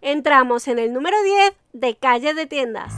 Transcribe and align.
Entramos 0.00 0.68
en 0.68 0.78
el 0.78 0.92
número 0.92 1.16
10 1.24 1.54
de 1.72 1.96
Calle 1.96 2.32
de 2.32 2.46
Tiendas. 2.46 2.94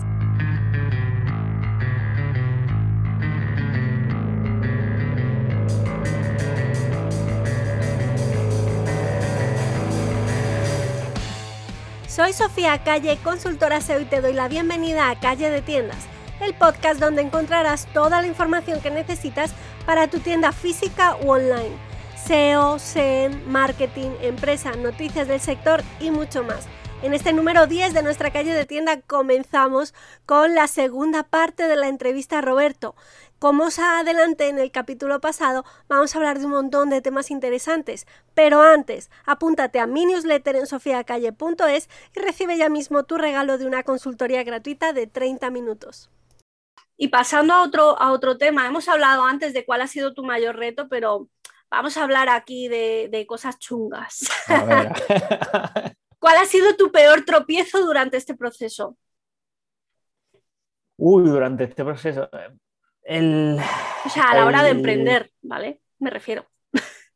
Soy 12.07 12.35
Sofía 12.35 12.85
Calle, 12.85 13.17
consultora 13.25 13.81
SEO 13.81 14.01
y 14.01 14.05
te 14.05 14.21
doy 14.21 14.35
la 14.35 14.49
bienvenida 14.49 15.09
a 15.09 15.19
Calle 15.19 15.49
de 15.49 15.63
Tiendas, 15.63 16.07
el 16.43 16.53
podcast 16.53 17.01
donde 17.01 17.23
encontrarás 17.23 17.87
toda 17.95 18.21
la 18.21 18.27
información 18.27 18.83
que 18.83 18.91
necesitas 18.91 19.55
para 19.87 20.09
tu 20.09 20.19
tienda 20.19 20.53
física 20.53 21.17
u 21.23 21.31
online. 21.31 21.79
SEO, 22.15 22.79
SEM, 22.79 23.43
marketing, 23.47 24.11
empresa, 24.21 24.73
noticias 24.73 25.27
del 25.29 25.41
sector 25.41 25.83
y 25.99 26.11
mucho 26.11 26.45
más. 26.45 26.69
En 27.03 27.15
este 27.15 27.33
número 27.33 27.67
10 27.67 27.95
de 27.95 28.03
nuestra 28.03 28.31
calle 28.31 28.53
de 28.53 28.67
tienda 28.67 29.01
comenzamos 29.01 29.95
con 30.27 30.55
la 30.55 30.67
segunda 30.67 31.23
parte 31.23 31.67
de 31.67 31.75
la 31.75 31.89
entrevista 31.89 32.39
a 32.39 32.41
Roberto. 32.43 32.95
Como 33.39 33.65
os 33.65 33.79
adelanté 33.79 34.49
en 34.49 34.59
el 34.59 34.71
capítulo 34.71 35.19
pasado, 35.19 35.65
vamos 35.89 36.15
a 36.15 36.19
hablar 36.19 36.39
de 36.39 36.45
un 36.45 36.51
montón 36.51 36.91
de 36.91 37.01
temas 37.01 37.31
interesantes. 37.31 38.07
Pero 38.35 38.61
antes, 38.61 39.11
apúntate 39.25 39.81
a 39.81 39.87
mi 39.87 40.05
newsletter 40.05 40.57
en 40.57 40.67
sofiacalle.es 40.67 41.89
y 42.15 42.21
recibe 42.21 42.59
ya 42.59 42.69
mismo 42.69 43.05
tu 43.05 43.17
regalo 43.17 43.57
de 43.57 43.65
una 43.65 43.83
consultoría 43.83 44.45
gratuita 44.45 44.93
de 44.93 45.07
30 45.07 45.49
minutos. 45.49 46.11
Y 46.99 47.09
pasando 47.09 47.55
a 47.55 47.63
otro, 47.63 47.99
a 47.99 48.13
otro 48.13 48.37
tema, 48.37 48.67
hemos 48.67 48.91
hablado 48.91 49.25
antes 49.25 49.55
de 49.55 49.65
cuál 49.65 49.81
ha 49.81 49.87
sido 49.87 50.13
tu 50.13 50.23
mayor 50.23 50.57
reto, 50.57 50.87
pero 50.91 51.31
vamos 51.71 51.97
a 51.97 52.03
hablar 52.03 52.29
aquí 52.29 52.69
de, 52.69 53.09
de 53.11 53.27
cosas 53.27 53.59
chungas. 53.59 54.29
¿Cuál 56.21 56.37
ha 56.37 56.45
sido 56.45 56.77
tu 56.77 56.93
peor 56.93 57.25
tropiezo 57.25 57.85
durante 57.85 58.19
este 58.19 58.37
proceso? 58.37 58.97
Uy, 60.99 61.29
durante 61.29 61.65
este 61.65 61.83
proceso. 61.83 62.29
El, 63.03 63.59
o 64.05 64.09
sea, 64.11 64.25
a 64.25 64.35
la 64.35 64.45
hora 64.45 64.63
de 64.63 64.71
emprender, 64.71 65.31
¿vale? 65.41 65.81
Me 65.99 66.11
refiero. 66.11 66.45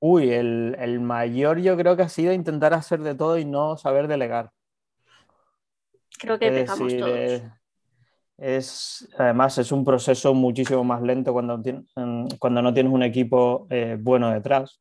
Uy, 0.00 0.32
el, 0.32 1.00
mayor 1.00 1.60
yo 1.60 1.76
creo 1.76 1.96
que 1.96 2.02
ha 2.02 2.08
sido 2.08 2.32
intentar 2.32 2.74
hacer 2.74 3.00
de 3.00 3.14
todo 3.14 3.38
y 3.38 3.44
no 3.44 3.76
saber 3.76 4.08
delegar. 4.08 4.50
Creo 6.18 6.36
que 6.36 6.48
empezamos 6.48 6.96
todos. 6.96 7.16
Es, 7.16 7.42
es, 8.36 9.08
además, 9.16 9.58
es 9.58 9.70
un 9.70 9.84
proceso 9.84 10.34
muchísimo 10.34 10.82
más 10.82 11.00
lento 11.02 11.32
cuando, 11.32 11.62
cuando 12.40 12.62
no 12.62 12.74
tienes 12.74 12.92
un 12.92 13.04
equipo 13.04 13.68
eh, 13.70 13.96
bueno 13.98 14.28
detrás. 14.30 14.80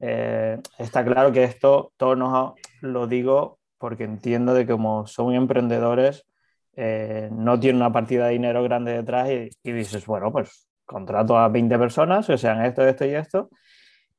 Eh, 0.00 0.58
está 0.78 1.04
claro 1.04 1.30
que 1.30 1.44
esto 1.44 1.92
todo 1.98 2.16
nos 2.16 2.54
lo 2.80 3.06
digo 3.06 3.58
porque 3.78 4.04
entiendo 4.04 4.54
de 4.54 4.66
que 4.66 4.72
como 4.72 5.06
son 5.06 5.34
emprendedores 5.34 6.26
eh, 6.74 7.28
no 7.32 7.60
tiene 7.60 7.78
una 7.78 7.92
partida 7.92 8.26
de 8.26 8.32
dinero 8.32 8.62
grande 8.62 8.92
detrás 8.92 9.28
y, 9.30 9.72
dices, 9.72 10.06
bueno, 10.06 10.32
pues 10.32 10.68
contrato 10.86 11.36
a 11.38 11.48
20 11.48 11.78
personas 11.78 12.26
que 12.26 12.38
sean 12.38 12.64
esto, 12.64 12.86
esto 12.86 13.04
y 13.04 13.14
esto, 13.14 13.50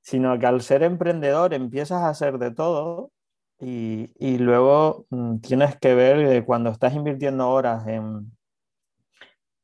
sino 0.02 0.38
que 0.40 0.46
al 0.46 0.62
ser 0.62 0.84
emprendedor 0.84 1.54
empiezas 1.54 2.02
a 2.04 2.10
hacer 2.10 2.38
de 2.38 2.52
todo 2.52 3.12
y, 3.60 4.12
y 4.18 4.38
luego 4.38 5.06
mm, 5.10 5.40
tienes 5.40 5.78
que 5.78 5.96
ver 5.96 6.46
cuando 6.46 6.72
estás 6.72 6.94
invirtiendo 6.94 7.50
horas 7.50 7.88
en, 7.88 8.32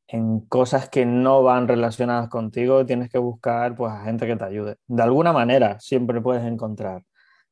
en 0.08 0.40
cosas 0.42 0.90
que 0.90 1.06
no 1.06 1.44
van 1.44 1.68
relacionadas 1.68 2.30
contigo, 2.30 2.86
tienes 2.86 3.10
que 3.10 3.18
buscar 3.18 3.76
pues, 3.76 3.92
a 3.92 4.04
gente 4.06 4.26
que 4.26 4.38
te 4.38 4.46
ayude. 4.46 4.78
De 4.88 5.04
alguna 5.04 5.34
manera 5.34 5.80
siempre 5.80 6.22
puedes 6.22 6.46
encontrar 6.46 7.04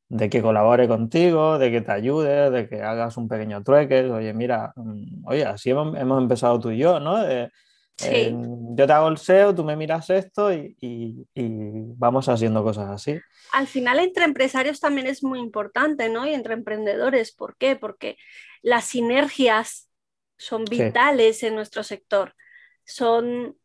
de 0.08 0.30
que 0.30 0.40
colabore 0.40 0.88
contigo, 0.88 1.58
de 1.58 1.70
que 1.70 1.80
te 1.80 1.92
ayude, 1.92 2.50
de 2.50 2.68
que 2.68 2.82
hagas 2.82 3.16
un 3.16 3.28
pequeño 3.28 3.62
trueque. 3.62 4.04
Oye, 4.04 4.32
mira, 4.32 4.72
mm, 4.76 5.26
oye, 5.26 5.44
así 5.44 5.70
hemos, 5.70 5.96
empezado 5.96 6.58
tú 6.60 6.70
y 6.70 6.78
yo, 6.78 6.98
¿no? 7.00 7.22
yo 7.98 8.86
te 8.86 8.92
hago 8.92 9.08
el 9.08 9.16
SEO, 9.16 9.54
tú 9.54 9.64
me 9.64 9.74
miras 9.74 10.10
esto 10.10 10.52
y, 10.52 10.76
y, 10.80 11.26
vamos 11.96 12.28
haciendo 12.28 12.62
cosas 12.62 12.90
así. 12.90 13.18
Al 13.52 13.66
final 13.66 13.98
entre 13.98 14.24
empresarios 14.24 14.80
también 14.80 15.06
es 15.06 15.24
muy 15.24 15.40
importante, 15.40 16.10
¿no? 16.10 16.26
Y 16.26 16.34
entre 16.34 16.52
emprendedores, 16.52 17.32
¿por 17.32 17.56
qué? 17.56 17.74
Porque 17.74 18.16
las 18.60 18.84
sinergias 18.84 19.88
son 20.36 20.66
vitales 20.66 21.42
en 21.42 21.54
nuestro 21.54 21.82
sector 21.82 22.34
son, 22.86 23.56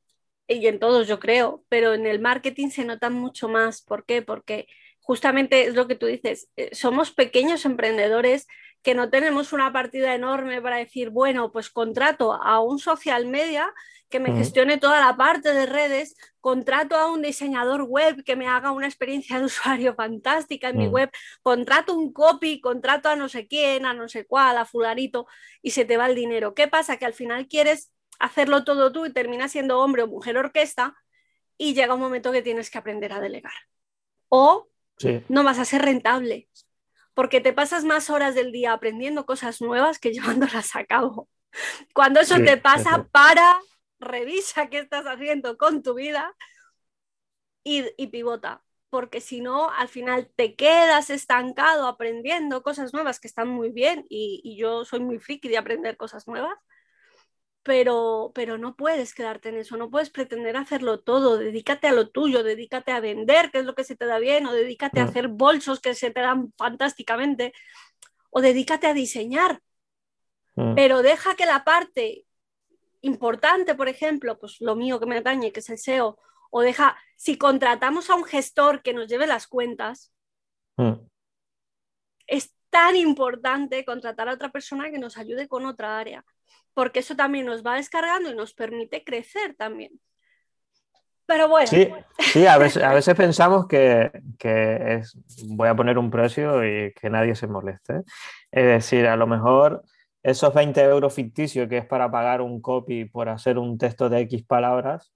y 0.47 0.67
en 0.67 0.79
todos 0.79 1.07
yo 1.07 1.19
creo, 1.19 1.63
pero 1.69 1.93
en 1.93 2.05
el 2.05 2.19
marketing 2.19 2.69
se 2.69 2.85
notan 2.85 3.13
mucho 3.13 3.47
más. 3.47 3.81
¿Por 3.81 4.05
qué? 4.05 4.21
Porque 4.21 4.67
justamente 5.01 5.63
es 5.65 5.75
lo 5.75 5.87
que 5.87 5.95
tú 5.95 6.05
dices, 6.05 6.49
eh, 6.55 6.69
somos 6.73 7.11
pequeños 7.11 7.65
emprendedores 7.65 8.47
que 8.83 8.95
no 8.95 9.09
tenemos 9.09 9.53
una 9.53 9.71
partida 9.71 10.15
enorme 10.15 10.61
para 10.61 10.77
decir, 10.77 11.09
bueno, 11.09 11.51
pues 11.51 11.69
contrato 11.69 12.33
a 12.33 12.61
un 12.61 12.79
social 12.79 13.27
media 13.27 13.71
que 14.09 14.19
me 14.19 14.35
gestione 14.35 14.77
toda 14.77 14.99
la 14.99 15.15
parte 15.15 15.53
de 15.53 15.65
redes, 15.65 16.15
contrato 16.41 16.95
a 16.95 17.09
un 17.09 17.21
diseñador 17.21 17.83
web 17.83 18.23
que 18.23 18.35
me 18.35 18.47
haga 18.47 18.71
una 18.71 18.87
experiencia 18.87 19.39
de 19.39 19.45
usuario 19.45 19.95
fantástica 19.95 20.69
en 20.69 20.77
mi 20.77 20.89
mm. 20.89 20.91
web, 20.91 21.11
contrato 21.41 21.95
un 21.95 22.11
copy, 22.11 22.59
contrato 22.59 23.09
a 23.09 23.15
no 23.15 23.29
sé 23.29 23.47
quién, 23.47 23.85
a 23.85 23.93
no 23.93 24.09
sé 24.09 24.25
cuál, 24.25 24.57
a 24.57 24.65
fulanito, 24.65 25.27
y 25.61 25.71
se 25.71 25.85
te 25.85 25.97
va 25.97 26.07
el 26.07 26.15
dinero. 26.15 26.53
¿Qué 26.53 26.67
pasa? 26.67 26.97
Que 26.97 27.05
al 27.05 27.13
final 27.13 27.47
quieres 27.47 27.91
hacerlo 28.21 28.63
todo 28.63 28.91
tú 28.91 29.05
y 29.05 29.13
terminas 29.13 29.51
siendo 29.51 29.79
hombre 29.79 30.03
o 30.03 30.07
mujer 30.07 30.37
orquesta 30.37 30.95
y 31.57 31.73
llega 31.73 31.95
un 31.95 31.99
momento 31.99 32.31
que 32.31 32.41
tienes 32.41 32.69
que 32.69 32.77
aprender 32.77 33.13
a 33.13 33.19
delegar. 33.19 33.53
O 34.29 34.69
no 35.29 35.43
vas 35.43 35.57
a 35.57 35.65
ser 35.65 35.81
rentable 35.81 36.47
porque 37.13 37.41
te 37.41 37.53
pasas 37.53 37.83
más 37.83 38.09
horas 38.09 38.35
del 38.35 38.51
día 38.51 38.73
aprendiendo 38.73 39.25
cosas 39.25 39.61
nuevas 39.61 39.99
que 39.99 40.13
llevándolas 40.13 40.75
a 40.75 40.85
cabo. 40.85 41.29
Cuando 41.93 42.21
eso 42.21 42.35
te 42.37 42.57
pasa, 42.57 43.07
para, 43.11 43.59
revisa 43.99 44.69
qué 44.69 44.79
estás 44.79 45.05
haciendo 45.05 45.57
con 45.57 45.83
tu 45.83 45.95
vida 45.95 46.33
y, 47.63 48.07
pivota, 48.07 48.63
porque 48.89 49.19
si 49.19 49.41
no, 49.41 49.69
al 49.69 49.89
final 49.89 50.31
te 50.35 50.55
quedas 50.55 51.09
estancado 51.09 51.87
aprendiendo 51.87 52.63
cosas 52.63 52.93
nuevas 52.93 53.19
que 53.19 53.27
están 53.27 53.49
muy 53.49 53.71
bien 53.71 54.05
y, 54.09 54.41
y 54.43 54.57
yo 54.57 54.85
soy 54.85 55.01
muy 55.01 55.19
friki 55.19 55.49
de 55.49 55.57
aprender 55.57 55.97
cosas 55.97 56.27
nuevas, 56.27 56.57
pero, 57.63 58.31
pero 58.33 58.57
no 58.57 58.75
puedes 58.75 59.13
quedarte 59.13 59.49
en 59.49 59.57
eso, 59.57 59.77
no 59.77 59.89
puedes 59.89 60.09
pretender 60.09 60.57
hacerlo 60.57 60.99
todo, 60.99 61.37
dedícate 61.37 61.87
a 61.87 61.91
lo 61.91 62.09
tuyo, 62.09 62.43
dedícate 62.43 62.91
a 62.91 62.99
vender, 62.99 63.51
que 63.51 63.59
es 63.59 63.65
lo 63.65 63.75
que 63.75 63.83
se 63.83 63.95
te 63.95 64.05
da 64.05 64.17
bien, 64.17 64.47
o 64.47 64.53
dedícate 64.53 64.99
a 64.99 65.03
hacer 65.03 65.27
bolsos 65.27 65.79
que 65.79 65.93
se 65.93 66.11
te 66.11 66.21
dan 66.21 66.51
fantásticamente, 66.57 67.53
o 68.31 68.41
dedícate 68.41 68.87
a 68.87 68.93
diseñar, 68.93 69.61
mm. 70.55 70.73
pero 70.73 71.03
deja 71.03 71.35
que 71.35 71.45
la 71.45 71.63
parte 71.63 72.25
importante, 73.01 73.75
por 73.75 73.89
ejemplo, 73.89 74.39
pues 74.39 74.59
lo 74.59 74.75
mío 74.75 74.99
que 74.99 75.05
me 75.05 75.17
atañe, 75.17 75.51
que 75.51 75.59
es 75.59 75.69
el 75.69 75.77
SEO, 75.77 76.17
o 76.49 76.61
deja, 76.61 76.97
si 77.15 77.37
contratamos 77.37 78.09
a 78.09 78.15
un 78.15 78.23
gestor 78.23 78.81
que 78.81 78.93
nos 78.93 79.07
lleve 79.07 79.27
las 79.27 79.45
cuentas, 79.45 80.11
mm. 80.77 80.93
es 82.25 82.55
tan 82.71 82.95
importante 82.95 83.85
contratar 83.85 84.29
a 84.29 84.33
otra 84.33 84.49
persona 84.49 84.89
que 84.89 84.97
nos 84.97 85.17
ayude 85.17 85.47
con 85.47 85.65
otra 85.65 85.99
área 85.99 86.25
porque 86.73 86.99
eso 86.99 87.15
también 87.15 87.45
nos 87.45 87.65
va 87.65 87.75
descargando 87.75 88.31
y 88.31 88.35
nos 88.35 88.53
permite 88.53 89.03
crecer 89.03 89.55
también. 89.55 89.99
Pero 91.25 91.47
bueno. 91.47 91.67
Sí, 91.67 92.45
a, 92.45 92.57
veces, 92.57 93.15
pensamos 93.15 93.65
que, 93.67 94.11
es, 94.43 95.17
voy 95.45 95.69
a 95.69 95.75
poner 95.75 95.97
un 95.97 96.11
precio 96.11 96.65
y 96.65 96.93
que 96.93 97.09
nadie 97.09 97.35
se 97.35 97.47
moleste. 97.47 98.01
Es 98.51 98.65
decir, 98.65 99.07
a 99.07 99.15
lo 99.15 99.27
mejor 99.27 99.83
esos 100.23 100.53
20 100.53 100.81
euros 100.83 101.13
ficticios 101.13 101.69
que 101.69 101.77
es 101.77 101.85
para 101.85 102.11
pagar 102.11 102.41
un 102.41 102.61
copy 102.61 103.05
por 103.05 103.29
hacer 103.29 103.57
un 103.57 103.77
texto 103.77 104.09
de 104.09 104.19
X 104.21 104.43
palabras, 104.43 105.13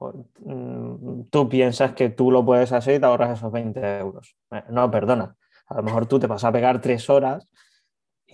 mm, 0.00 1.24
tú 1.30 1.48
piensas 1.48 1.92
que 1.92 2.08
tú 2.08 2.30
lo 2.30 2.44
puedes 2.44 2.72
hacer 2.72 2.94
y 2.94 3.00
te 3.00 3.06
ahorras 3.06 3.38
esos 3.38 3.52
20 3.52 3.98
euros. 3.98 4.36
Eh, 4.50 4.62
no, 4.70 4.90
perdona. 4.90 5.36
A 5.66 5.76
lo 5.76 5.82
mejor 5.82 6.06
tú 6.06 6.18
te 6.18 6.26
vas 6.26 6.44
a 6.44 6.52
pegar 6.52 6.80
tres 6.80 7.10
horas 7.10 7.48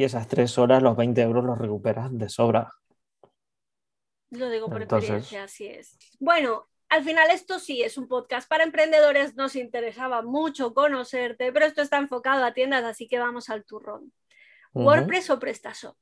y 0.00 0.04
esas 0.04 0.26
tres 0.28 0.56
horas, 0.56 0.82
los 0.82 0.96
20 0.96 1.20
euros 1.20 1.44
los 1.44 1.58
recuperas 1.58 2.08
de 2.10 2.30
sobra. 2.30 2.72
Lo 4.30 4.48
digo 4.48 4.70
por 4.70 4.80
experiencia, 4.80 5.44
así 5.44 5.66
es. 5.66 5.98
Bueno, 6.18 6.70
al 6.88 7.04
final 7.04 7.28
esto 7.30 7.58
sí 7.58 7.82
es 7.82 7.98
un 7.98 8.08
podcast 8.08 8.48
para 8.48 8.64
emprendedores, 8.64 9.36
nos 9.36 9.56
interesaba 9.56 10.22
mucho 10.22 10.72
conocerte, 10.72 11.52
pero 11.52 11.66
esto 11.66 11.82
está 11.82 11.98
enfocado 11.98 12.46
a 12.46 12.54
tiendas, 12.54 12.82
así 12.84 13.08
que 13.08 13.18
vamos 13.18 13.50
al 13.50 13.66
turrón. 13.66 14.10
¿WordPress 14.72 15.28
o 15.28 15.38
PrestaShop? 15.38 15.96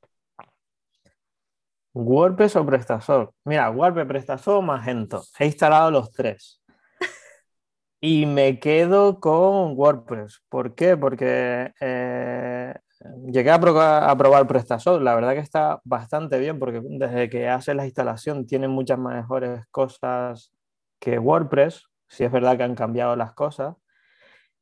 WordPress 1.93 2.55
o 2.55 2.65
PrestaShop. 2.65 3.33
Mira, 3.43 3.69
WordPress, 3.69 4.07
PrestaShop, 4.07 4.63
Magento. 4.63 5.25
He 5.37 5.47
instalado 5.47 5.91
los 5.91 6.09
tres. 6.13 6.63
y 7.99 8.25
me 8.25 8.61
quedo 8.61 9.19
con 9.19 9.77
WordPress. 9.77 10.41
¿Por 10.47 10.73
qué? 10.73 10.95
Porque 10.95 11.73
eh, 11.81 12.73
Llegué 13.27 13.49
a, 13.49 13.59
probar, 13.59 14.47
PrestaShop, 14.47 15.01
la 15.01 15.15
verdad 15.15 15.33
que 15.33 15.39
está 15.39 15.79
bastante 15.85 16.37
bien 16.37 16.59
porque 16.59 16.81
desde 16.83 17.29
que 17.29 17.47
hace 17.47 17.73
la 17.73 17.85
instalación 17.85 18.45
tiene 18.45 18.67
muchas 18.67 18.99
mejores 18.99 19.65
cosas 19.71 20.51
que 20.99 21.17
WordPress, 21.17 21.85
si 22.09 22.25
es 22.25 22.31
verdad 22.31 22.57
que 22.57 22.63
han 22.63 22.75
cambiado 22.75 23.15
las 23.15 23.33
cosas. 23.33 23.75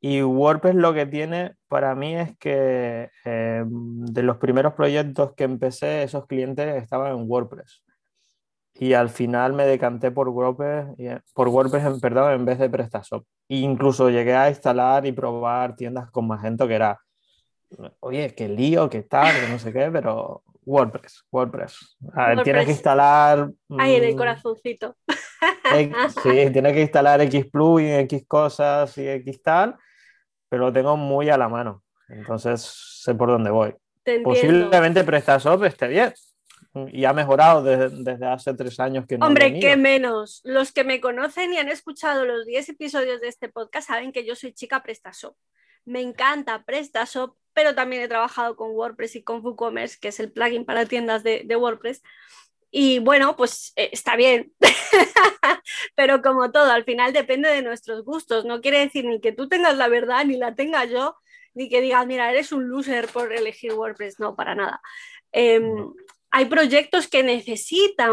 Y 0.00 0.22
WordPress 0.22 0.76
lo 0.76 0.94
que 0.94 1.06
tiene 1.06 1.56
para 1.66 1.96
mí 1.96 2.14
es 2.14 2.38
que 2.38 3.10
eh, 3.24 3.64
de 3.66 4.22
los 4.22 4.36
primeros 4.36 4.74
proyectos 4.74 5.34
que 5.34 5.42
empecé, 5.42 6.04
esos 6.04 6.26
clientes 6.26 6.80
estaban 6.80 7.16
en 7.16 7.28
WordPress. 7.28 7.82
Y 8.74 8.92
al 8.92 9.08
final 9.08 9.54
me 9.54 9.66
decanté 9.66 10.12
por 10.12 10.28
WordPress, 10.28 10.96
por 11.34 11.48
WordPress 11.48 11.84
en, 11.84 12.00
perdón, 12.00 12.32
en 12.32 12.44
vez 12.44 12.60
de 12.60 12.70
PrestaShop. 12.70 13.24
E 13.48 13.56
incluso 13.56 14.08
llegué 14.10 14.36
a 14.36 14.48
instalar 14.48 15.04
y 15.04 15.10
probar 15.10 15.74
tiendas 15.74 16.08
con 16.12 16.28
Magento 16.28 16.68
que 16.68 16.76
era, 16.76 17.00
oye, 18.00 18.34
qué 18.34 18.48
lío, 18.48 18.88
qué 18.88 19.02
tal, 19.02 19.34
que 19.40 19.48
no 19.48 19.58
sé 19.58 19.72
qué, 19.72 19.90
pero 19.92 20.42
WordPress, 20.64 21.24
WordPress. 21.30 21.96
A 22.14 22.28
ver, 22.28 22.42
tienes 22.42 22.66
que 22.66 22.72
instalar... 22.72 23.50
Ahí 23.78 23.96
en 23.96 24.04
el 24.04 24.14
mm, 24.14 24.18
corazoncito. 24.18 24.96
sí, 26.22 26.50
tienes 26.52 26.72
que 26.72 26.82
instalar 26.82 27.20
X 27.22 27.46
plugin, 27.46 28.00
X 28.00 28.24
cosas 28.28 28.96
y 28.98 29.08
X 29.08 29.42
tal, 29.42 29.76
pero 30.48 30.66
lo 30.66 30.72
tengo 30.72 30.96
muy 30.96 31.30
a 31.30 31.38
la 31.38 31.48
mano. 31.48 31.82
Entonces 32.08 32.62
sé 33.02 33.14
por 33.14 33.28
dónde 33.28 33.50
voy. 33.50 33.74
Posiblemente 34.22 35.04
PrestaShop 35.04 35.64
esté 35.64 35.88
bien. 35.88 36.12
Y 36.92 37.04
ha 37.04 37.12
mejorado 37.12 37.62
desde, 37.62 38.26
hace 38.26 38.54
tres 38.54 38.78
años 38.78 39.06
que 39.06 39.18
no. 39.18 39.26
Hombre, 39.26 39.58
qué 39.58 39.76
menos. 39.76 40.42
Los 40.44 40.70
que 40.72 40.84
me 40.84 41.00
conocen 41.00 41.52
y 41.52 41.58
han 41.58 41.68
escuchado 41.68 42.24
los 42.24 42.44
10 42.46 42.68
episodios 42.68 43.20
de 43.20 43.28
este 43.28 43.48
podcast 43.48 43.88
saben 43.88 44.12
que 44.12 44.24
yo 44.24 44.36
soy 44.36 44.52
chica 44.52 44.82
PrestaShop. 44.82 45.34
Me 45.88 46.02
encanta 46.02 46.64
PrestaShop, 46.64 47.36
pero 47.54 47.74
también 47.74 48.02
he 48.02 48.08
trabajado 48.08 48.56
con 48.56 48.72
WordPress 48.72 49.16
y 49.16 49.22
con 49.22 49.44
WooCommerce, 49.44 49.98
que 50.00 50.08
es 50.08 50.20
el 50.20 50.30
plugin 50.30 50.64
para 50.66 50.84
tiendas 50.86 51.22
de, 51.22 51.42
de 51.44 51.56
WordPress. 51.56 52.02
Y 52.70 52.98
bueno, 52.98 53.36
pues 53.36 53.72
eh, 53.76 53.88
está 53.92 54.14
bien, 54.16 54.52
pero 55.96 56.20
como 56.20 56.52
todo, 56.52 56.70
al 56.70 56.84
final 56.84 57.12
depende 57.14 57.48
de 57.48 57.62
nuestros 57.62 58.04
gustos. 58.04 58.44
No 58.44 58.60
quiere 58.60 58.80
decir 58.80 59.06
ni 59.06 59.20
que 59.20 59.32
tú 59.32 59.48
tengas 59.48 59.76
la 59.76 59.88
verdad, 59.88 60.24
ni 60.26 60.36
la 60.36 60.54
tenga 60.54 60.84
yo, 60.84 61.16
ni 61.54 61.70
que 61.70 61.80
digas, 61.80 62.06
mira, 62.06 62.30
eres 62.30 62.52
un 62.52 62.68
loser 62.68 63.08
por 63.08 63.32
elegir 63.32 63.72
WordPress. 63.72 64.20
No, 64.20 64.36
para 64.36 64.54
nada. 64.54 64.82
Em, 65.32 65.92
hay 66.30 66.44
proyectos 66.44 67.08
que 67.08 67.22
necesitan 67.22 68.12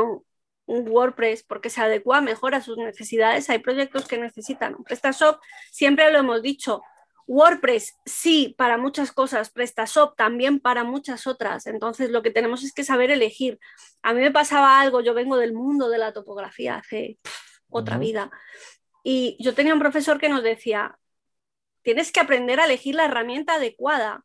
un 0.65 0.87
WordPress 0.89 1.43
porque 1.43 1.69
se 1.69 1.81
adecua 1.81 2.21
mejor 2.21 2.55
a 2.55 2.61
sus 2.61 2.77
necesidades. 2.77 3.49
Hay 3.49 3.59
proyectos 3.59 4.07
que 4.07 4.17
necesitan 4.17 4.75
un 4.75 4.83
PrestaShop. 4.85 5.39
Siempre 5.71 6.11
lo 6.11 6.19
hemos 6.19 6.41
dicho, 6.41 6.81
WordPress 7.27 7.95
sí 8.05 8.55
para 8.57 8.77
muchas 8.77 9.11
cosas, 9.11 9.49
PrestaShop 9.49 10.15
también 10.15 10.59
para 10.59 10.83
muchas 10.83 11.27
otras. 11.27 11.65
Entonces 11.67 12.11
lo 12.11 12.21
que 12.21 12.31
tenemos 12.31 12.63
es 12.63 12.73
que 12.73 12.83
saber 12.83 13.11
elegir. 13.11 13.59
A 14.03 14.13
mí 14.13 14.21
me 14.21 14.31
pasaba 14.31 14.79
algo, 14.79 15.01
yo 15.01 15.13
vengo 15.13 15.37
del 15.37 15.53
mundo 15.53 15.89
de 15.89 15.97
la 15.97 16.13
topografía 16.13 16.75
hace 16.75 17.17
otra 17.69 17.97
vida. 17.97 18.31
Y 19.03 19.37
yo 19.39 19.53
tenía 19.53 19.73
un 19.73 19.79
profesor 19.79 20.19
que 20.19 20.29
nos 20.29 20.43
decía, 20.43 20.97
tienes 21.81 22.11
que 22.11 22.19
aprender 22.19 22.59
a 22.59 22.65
elegir 22.65 22.95
la 22.95 23.05
herramienta 23.05 23.55
adecuada, 23.55 24.23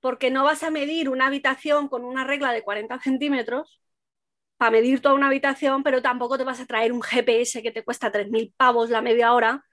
porque 0.00 0.30
no 0.30 0.44
vas 0.44 0.62
a 0.62 0.70
medir 0.70 1.08
una 1.08 1.26
habitación 1.26 1.88
con 1.88 2.04
una 2.04 2.24
regla 2.24 2.52
de 2.52 2.62
40 2.62 3.00
centímetros 3.00 3.80
para 4.56 4.70
medir 4.70 5.00
toda 5.00 5.14
una 5.14 5.26
habitación, 5.26 5.82
pero 5.82 6.02
tampoco 6.02 6.38
te 6.38 6.44
vas 6.44 6.60
a 6.60 6.66
traer 6.66 6.92
un 6.92 7.02
GPS 7.02 7.62
que 7.62 7.70
te 7.70 7.84
cuesta 7.84 8.12
3.000 8.12 8.54
pavos 8.56 8.90
la 8.90 9.02
media 9.02 9.32
hora 9.32 9.64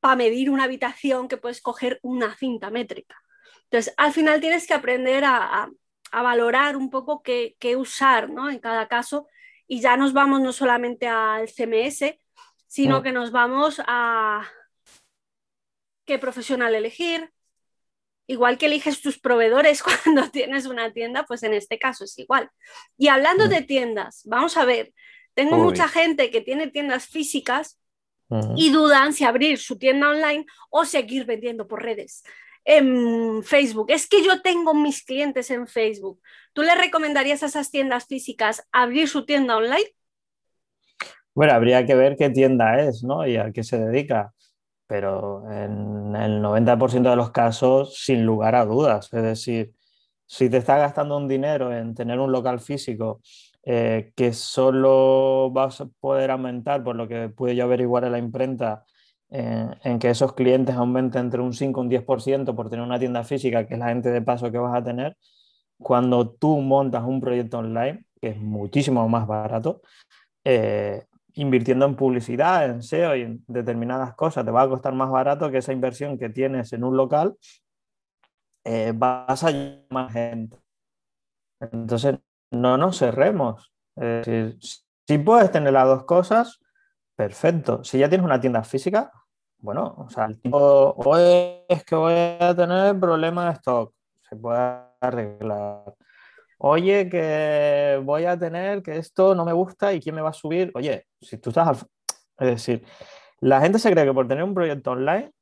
para 0.00 0.16
medir 0.16 0.50
una 0.50 0.64
habitación 0.64 1.28
que 1.28 1.36
puedes 1.36 1.60
coger 1.60 1.98
una 2.02 2.36
cinta 2.36 2.70
métrica. 2.70 3.16
Entonces, 3.64 3.92
al 3.96 4.12
final 4.12 4.40
tienes 4.40 4.66
que 4.66 4.74
aprender 4.74 5.24
a, 5.24 5.68
valorar 6.10 6.76
un 6.76 6.88
poco 6.88 7.22
qué, 7.22 7.56
usar 7.76 8.30
¿no? 8.30 8.48
en 8.48 8.60
cada 8.60 8.88
caso 8.88 9.26
y 9.66 9.80
ya 9.80 9.98
nos 9.98 10.14
vamos 10.14 10.40
no 10.40 10.54
solamente 10.54 11.06
al 11.06 11.48
CMS, 11.48 12.18
sino 12.66 13.02
que 13.02 13.12
nos 13.12 13.30
vamos 13.30 13.82
a 13.86 14.48
qué 16.06 16.18
profesional 16.18 16.74
elegir. 16.74 17.30
Igual 18.26 18.56
que 18.56 18.66
eliges 18.66 19.02
tus 19.02 19.18
proveedores 19.18 19.82
cuando 20.04 20.30
tienes 20.30 20.66
una 20.66 20.92
tienda, 20.92 21.24
pues 21.24 21.42
en 21.42 21.52
este 21.52 21.78
caso 21.78 22.04
es 22.04 22.18
igual. 22.18 22.50
Y 22.96 23.08
hablando 23.08 23.48
de 23.48 23.62
tiendas, 23.62 24.22
vamos 24.24 24.56
a 24.56 24.64
ver, 24.64 24.94
tengo 25.34 25.58
mucha 25.58 25.88
gente 25.88 26.30
que 26.30 26.40
tiene 26.40 26.68
tiendas 26.68 27.06
físicas 27.06 27.78
y 28.56 28.70
dudan 28.70 29.12
si 29.12 29.24
abrir 29.24 29.58
su 29.58 29.78
tienda 29.78 30.10
online 30.10 30.44
o 30.70 30.84
seguir 30.84 31.24
vendiendo 31.24 31.66
por 31.66 31.82
redes. 31.82 32.22
En 32.64 33.42
Facebook. 33.42 33.86
Es 33.90 34.06
que 34.06 34.22
yo 34.22 34.42
tengo 34.42 34.74
mis 34.74 35.02
clientes 35.02 35.50
en 35.50 35.66
Facebook. 35.66 36.20
¿Tú 36.52 36.62
le 36.62 36.74
recomendarías 36.74 37.42
a 37.42 37.46
esas 37.46 37.70
tiendas 37.70 38.06
físicas 38.06 38.66
abrir 38.72 39.08
su 39.08 39.24
tienda 39.24 39.56
online? 39.56 39.94
Bueno, 41.34 41.54
habría 41.54 41.86
que 41.86 41.94
ver 41.94 42.16
qué 42.16 42.28
tienda 42.30 42.78
es, 42.80 43.02
¿no? 43.02 43.26
Y 43.26 43.36
a 43.36 43.52
qué 43.52 43.62
se 43.62 43.78
dedica. 43.78 44.34
Pero 44.86 45.50
en 45.50 46.14
el 46.16 46.42
90% 46.42 47.08
de 47.08 47.16
los 47.16 47.30
casos, 47.30 48.02
sin 48.02 48.24
lugar 48.24 48.54
a 48.54 48.66
dudas. 48.66 49.08
Es 49.12 49.22
decir, 49.22 49.72
si 50.26 50.50
te 50.50 50.58
está 50.58 50.76
gastando 50.76 51.16
un 51.16 51.26
dinero 51.26 51.74
en 51.74 51.94
tener 51.94 52.18
un 52.18 52.32
local 52.32 52.60
físico 52.60 53.20
eh, 53.64 54.12
que 54.16 54.32
solo 54.32 55.50
vas 55.50 55.80
a 55.80 55.86
poder 56.00 56.30
aumentar, 56.30 56.82
por 56.84 56.96
lo 56.96 57.08
que 57.08 57.28
pude 57.28 57.56
yo 57.56 57.64
averiguar 57.64 58.04
en 58.04 58.12
la 58.12 58.18
imprenta, 58.18 58.84
eh, 59.30 59.68
en 59.84 59.98
que 59.98 60.10
esos 60.10 60.32
clientes 60.32 60.74
aumenten 60.74 61.26
entre 61.26 61.40
un 61.42 61.52
5 61.52 61.80
y 61.80 61.84
un 61.84 61.90
10% 61.90 62.54
por 62.54 62.70
tener 62.70 62.84
una 62.84 62.98
tienda 62.98 63.24
física, 63.24 63.66
que 63.66 63.74
es 63.74 63.80
la 63.80 63.88
gente 63.88 64.10
de 64.10 64.22
paso 64.22 64.50
que 64.50 64.58
vas 64.58 64.74
a 64.74 64.82
tener, 64.84 65.16
cuando 65.78 66.30
tú 66.30 66.60
montas 66.60 67.04
un 67.04 67.20
proyecto 67.20 67.58
online, 67.58 68.06
que 68.20 68.28
es 68.30 68.38
muchísimo 68.38 69.08
más 69.08 69.26
barato, 69.26 69.82
eh, 70.44 71.04
invirtiendo 71.34 71.86
en 71.86 71.96
publicidad, 71.96 72.70
en 72.70 72.82
SEO 72.82 73.16
y 73.16 73.22
en 73.22 73.44
determinadas 73.48 74.14
cosas, 74.14 74.44
te 74.44 74.50
va 74.50 74.62
a 74.62 74.68
costar 74.68 74.94
más 74.94 75.10
barato 75.10 75.50
que 75.50 75.58
esa 75.58 75.72
inversión 75.72 76.18
que 76.18 76.30
tienes 76.30 76.72
en 76.72 76.84
un 76.84 76.96
local, 76.96 77.36
vas 78.94 79.44
a 79.44 79.50
llamar 79.50 79.84
más 79.90 80.12
gente. 80.12 80.58
Entonces, 81.60 82.18
no 82.50 82.76
nos 82.76 82.98
cerremos. 82.98 83.72
si 83.96 85.18
puedes 85.18 85.50
tener 85.50 85.72
las 85.72 85.86
dos 85.86 86.04
cosas, 86.04 86.60
perfecto. 87.16 87.82
Si 87.84 87.98
ya 87.98 88.08
tienes 88.08 88.24
una 88.24 88.40
tienda 88.40 88.62
física, 88.62 89.10
bueno, 89.60 89.94
o 89.98 90.08
sea, 90.08 90.26
el 90.26 90.40
tipo, 90.40 90.58
o 90.58 91.16
es 91.16 91.84
que 91.84 91.96
voy 91.96 92.14
a 92.14 92.54
tener 92.54 92.98
problemas 92.98 93.46
de 93.46 93.52
stock, 93.54 93.92
se 94.28 94.36
puede 94.36 94.58
arreglar. 95.00 95.94
Oye, 96.58 97.08
que 97.08 98.00
voy 98.04 98.24
a 98.24 98.38
tener 98.38 98.82
que 98.82 98.98
esto 98.98 99.34
no 99.34 99.44
me 99.44 99.52
gusta 99.52 99.92
y 99.92 100.00
quién 100.00 100.14
me 100.14 100.22
va 100.22 100.30
a 100.30 100.32
subir. 100.32 100.70
Oye, 100.74 101.06
si 101.20 101.38
tú 101.38 101.50
estás 101.50 101.86
Es 102.38 102.46
decir, 102.48 102.84
la 103.40 103.60
gente 103.60 103.78
se 103.78 103.90
cree 103.90 104.04
que 104.04 104.14
por 104.14 104.28
tener 104.28 104.44
un 104.44 104.54
proyecto 104.54 104.92
online 104.92 105.32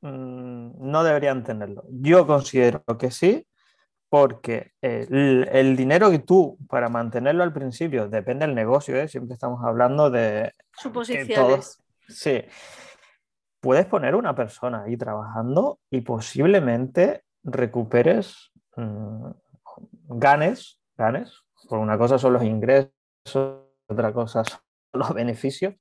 mm, 0.00 0.90
no 0.90 1.04
deberían 1.04 1.44
tenerlo. 1.44 1.84
Yo 1.90 2.26
considero 2.26 2.84
que 2.98 3.10
sí, 3.10 3.46
porque 4.14 4.70
eh, 4.80 5.08
el, 5.50 5.74
dinero 5.76 6.08
que 6.08 6.20
tú, 6.20 6.56
para 6.68 6.88
mantenerlo 6.88 7.42
al 7.42 7.52
principio, 7.52 8.08
depende 8.08 8.46
del 8.46 8.54
negocio, 8.54 8.94
¿eh? 8.94 9.08
siempre 9.08 9.34
estamos 9.34 9.64
hablando 9.64 10.08
de... 10.08 10.52
Suposiciones. 10.78 11.82
sí. 12.06 12.44
Puedes 13.58 13.86
poner 13.86 14.14
una 14.14 14.32
persona 14.32 14.84
ahí 14.84 14.96
trabajando 14.96 15.80
y 15.90 16.02
posiblemente 16.02 17.24
recuperes, 17.42 18.52
mm, 18.76 19.30
ganes, 20.10 20.80
ganes, 20.96 21.42
por 21.68 21.80
una 21.80 21.98
cosa 21.98 22.16
son 22.16 22.34
los 22.34 22.44
ingresos, 22.44 22.92
otra 23.88 24.12
cosa 24.12 24.44
son 24.44 24.60
los 24.92 25.12
beneficios, 25.12 25.74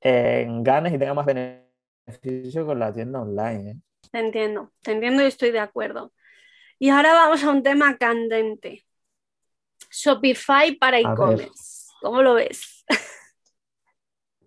ganes 0.00 0.94
y 0.94 0.98
tengas 0.98 1.14
más 1.14 1.26
beneficio 1.26 2.64
con 2.64 2.78
la 2.78 2.90
tienda 2.90 3.20
online. 3.20 3.70
¿eh? 3.70 3.76
Te 4.10 4.18
entiendo, 4.18 4.72
te 4.80 4.92
entiendo 4.92 5.22
y 5.22 5.26
estoy 5.26 5.50
de 5.50 5.60
acuerdo. 5.60 6.14
Y 6.78 6.90
ahora 6.90 7.14
vamos 7.14 7.42
a 7.42 7.50
un 7.50 7.62
tema 7.62 7.96
candente. 7.96 8.84
Shopify 9.90 10.74
para 10.76 10.98
e-commerce. 10.98 11.90
¿Cómo 12.02 12.22
lo 12.22 12.34
ves? 12.34 12.84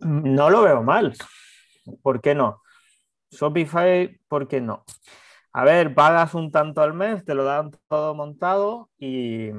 No 0.02 0.50
lo 0.50 0.62
veo 0.62 0.84
mal. 0.84 1.16
¿Por 2.04 2.22
qué 2.22 2.36
no? 2.36 2.62
Shopify, 3.32 4.20
¿por 4.28 4.48
qué 4.48 4.62
no? 4.62 4.86
A 5.54 5.64
ver, 5.64 5.96
pagas 5.96 6.36
un 6.36 6.52
tanto 6.52 6.82
al 6.82 6.94
mes, 6.94 7.26
te 7.26 7.34
lo 7.34 7.44
dan 7.44 7.72
todo 7.88 8.14
montado 8.14 8.90
y, 8.98 9.50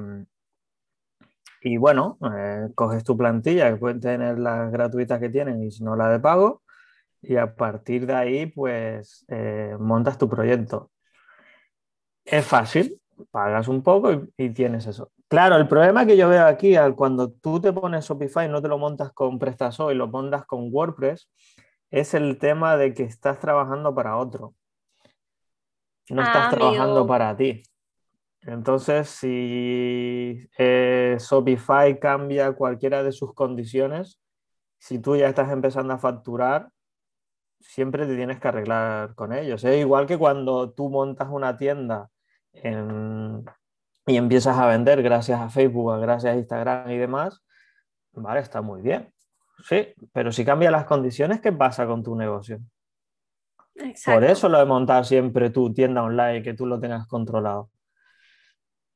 y 1.61 1.77
bueno, 1.77 2.17
eh, 2.33 2.69
coges 2.75 3.03
tu 3.03 3.17
plantilla, 3.17 3.69
que 3.69 3.75
pueden 3.75 3.99
tener 3.99 4.39
las 4.39 4.71
gratuitas 4.71 5.19
que 5.19 5.29
tienen 5.29 5.61
y 5.61 5.71
si 5.71 5.83
no 5.83 5.97
la 5.97 6.09
de 6.09 6.19
pago, 6.19 6.63
y 7.21 7.35
a 7.35 7.55
partir 7.55 8.05
de 8.07 8.13
ahí, 8.13 8.45
pues 8.45 9.25
eh, 9.27 9.75
montas 9.77 10.17
tu 10.17 10.29
proyecto 10.29 10.91
es 12.25 12.45
fácil, 12.45 12.99
pagas 13.31 13.67
un 13.67 13.81
poco 13.83 14.23
y, 14.37 14.49
tienes 14.49 14.87
eso. 14.87 15.11
Claro, 15.27 15.55
el 15.55 15.67
problema 15.67 16.05
que 16.05 16.17
yo 16.17 16.27
veo 16.27 16.45
aquí, 16.45 16.75
cuando 16.95 17.31
tú 17.31 17.61
te 17.61 17.71
pones 17.71 18.05
Shopify, 18.05 18.49
no 18.49 18.61
te 18.61 18.67
lo 18.67 18.77
montas 18.77 19.11
con 19.13 19.39
PrestaShop 19.39 19.91
y 19.91 19.95
lo 19.95 20.07
montas 20.07 20.45
con 20.45 20.69
WordPress, 20.71 21.29
es 21.89 22.13
el 22.13 22.37
tema 22.37 22.77
de 22.77 22.93
que 22.93 23.03
estás 23.03 23.39
trabajando 23.39 23.93
para 23.95 24.17
otro. 24.17 24.53
No 26.09 26.21
estás 26.21 26.47
ah, 26.47 26.49
trabajando 26.49 27.07
para 27.07 27.35
ti. 27.35 27.63
Entonces, 28.41 29.07
si 29.07 30.49
eh, 30.57 31.17
Shopify 31.19 31.99
cambia 31.99 32.53
cualquiera 32.53 33.03
de 33.03 33.11
sus 33.11 33.33
condiciones, 33.33 34.19
si 34.79 34.99
tú 34.99 35.15
ya 35.15 35.29
estás 35.29 35.51
empezando 35.51 35.93
a 35.93 35.99
facturar, 35.99 36.69
siempre 37.61 38.05
te 38.05 38.15
tienes 38.15 38.39
que 38.39 38.47
arreglar 38.47 39.15
con 39.15 39.33
ellos. 39.33 39.63
Es 39.63 39.79
igual 39.79 40.05
que 40.07 40.17
cuando 40.17 40.71
tú 40.71 40.89
montas 40.89 41.27
una 41.31 41.57
tienda 41.57 42.09
en, 42.53 43.45
y 44.05 44.17
empiezas 44.17 44.57
a 44.57 44.67
vender 44.67 45.01
gracias 45.01 45.39
a 45.39 45.49
Facebook, 45.49 45.99
gracias 45.99 46.33
a 46.33 46.37
Instagram 46.37 46.89
y 46.89 46.97
demás, 46.97 47.43
vale, 48.13 48.41
está 48.41 48.61
muy 48.61 48.81
bien. 48.81 49.13
Sí, 49.63 49.93
pero 50.11 50.31
si 50.31 50.43
cambia 50.43 50.71
las 50.71 50.85
condiciones, 50.85 51.39
¿qué 51.39 51.51
pasa 51.51 51.85
con 51.85 52.03
tu 52.03 52.15
negocio? 52.15 52.59
Por 54.05 54.23
eso 54.23 54.49
lo 54.49 54.59
de 54.59 54.65
montar 54.65 55.05
siempre 55.05 55.49
tu 55.49 55.73
tienda 55.73 56.03
online, 56.03 56.43
que 56.43 56.53
tú 56.53 56.65
lo 56.65 56.79
tengas 56.79 57.07
controlado. 57.07 57.69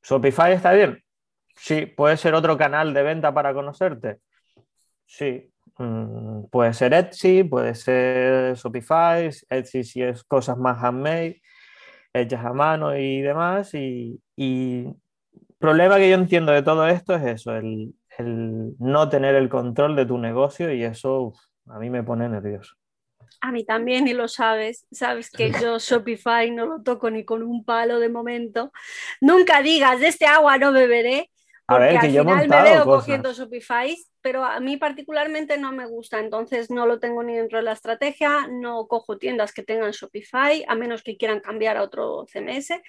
¿Shopify 0.03 0.53
está 0.53 0.73
bien? 0.73 1.03
Sí. 1.55 1.85
¿Puede 1.85 2.17
ser 2.17 2.33
otro 2.35 2.57
canal 2.57 2.93
de 2.93 3.03
venta 3.03 3.33
para 3.33 3.53
conocerte? 3.53 4.19
Sí. 5.05 5.51
Mm, 5.77 6.45
puede 6.51 6.73
ser 6.73 6.93
Etsy, 6.93 7.43
puede 7.43 7.75
ser 7.75 8.55
Shopify, 8.55 9.29
Etsy 9.49 9.83
si 9.83 10.01
es 10.01 10.23
cosas 10.23 10.57
más 10.57 10.81
handmade, 10.81 11.41
hechas 12.13 12.45
a 12.45 12.53
mano 12.53 12.95
y 12.95 13.21
demás. 13.21 13.73
Y, 13.73 14.21
el 14.37 14.95
problema 15.59 15.97
que 15.97 16.09
yo 16.09 16.15
entiendo 16.15 16.51
de 16.51 16.61
todo 16.61 16.87
esto 16.87 17.15
es 17.15 17.23
eso, 17.25 17.55
el, 17.55 17.93
no 18.79 19.09
tener 19.09 19.35
el 19.35 19.49
control 19.49 19.95
de 19.95 20.05
tu 20.05 20.17
negocio 20.17 20.71
y 20.71 20.83
eso 20.83 21.33
a 21.67 21.79
mí 21.79 21.89
me 21.89 22.03
pone 22.03 22.29
nervioso. 22.29 22.75
A 23.41 23.51
mí 23.51 23.65
también, 23.65 24.07
y 24.07 24.13
lo 24.13 24.27
sabes. 24.27 24.85
Sabes 24.91 25.29
que 25.29 25.51
yo 25.51 25.77
Shopify 25.79 26.51
no 26.51 26.65
lo 26.65 26.81
toco 26.83 27.09
ni 27.09 27.25
con 27.25 27.43
un 27.43 27.65
palo 27.65 27.99
de 27.99 28.09
momento. 28.09 28.71
Nunca 29.21 29.61
digas, 29.61 29.99
de 29.99 30.07
este 30.07 30.25
agua 30.25 30.57
no 30.57 30.71
beberé. 30.71 31.29
Porque 31.67 31.83
a 31.83 31.87
ver, 31.87 31.99
que 31.99 32.19
al 32.19 32.25
final 32.25 32.47
me 32.47 32.61
veo 32.61 32.85
cogiendo 32.85 33.33
Shopify, 33.33 33.97
pero 34.21 34.45
a 34.45 34.59
mí 34.59 34.77
particularmente 34.77 35.57
no 35.57 35.71
me 35.71 35.87
gusta, 35.87 36.19
entonces 36.19 36.69
no 36.69 36.85
lo 36.85 36.99
tengo 36.99 37.23
ni 37.23 37.35
dentro 37.35 37.57
de 37.57 37.63
la 37.63 37.71
estrategia, 37.71 38.47
no 38.47 38.87
cojo 38.87 39.17
tiendas 39.17 39.51
que 39.51 39.63
tengan 39.63 39.91
Shopify, 39.91 40.63
a 40.67 40.75
menos 40.75 41.01
que 41.01 41.17
quieran 41.17 41.39
cambiar 41.39 41.77
a 41.77 41.83
otro 41.83 42.25
CMS. 42.31 42.81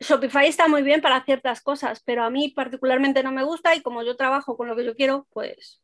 Shopify 0.00 0.46
está 0.46 0.68
muy 0.68 0.82
bien 0.82 1.00
para 1.00 1.24
ciertas 1.24 1.60
cosas, 1.60 2.00
pero 2.04 2.22
a 2.22 2.30
mí 2.30 2.50
particularmente 2.50 3.24
no 3.24 3.32
me 3.32 3.42
gusta 3.42 3.74
y 3.74 3.82
como 3.82 4.04
yo 4.04 4.16
trabajo 4.16 4.56
con 4.56 4.68
lo 4.68 4.76
que 4.76 4.84
yo 4.84 4.94
quiero, 4.94 5.26
pues 5.32 5.82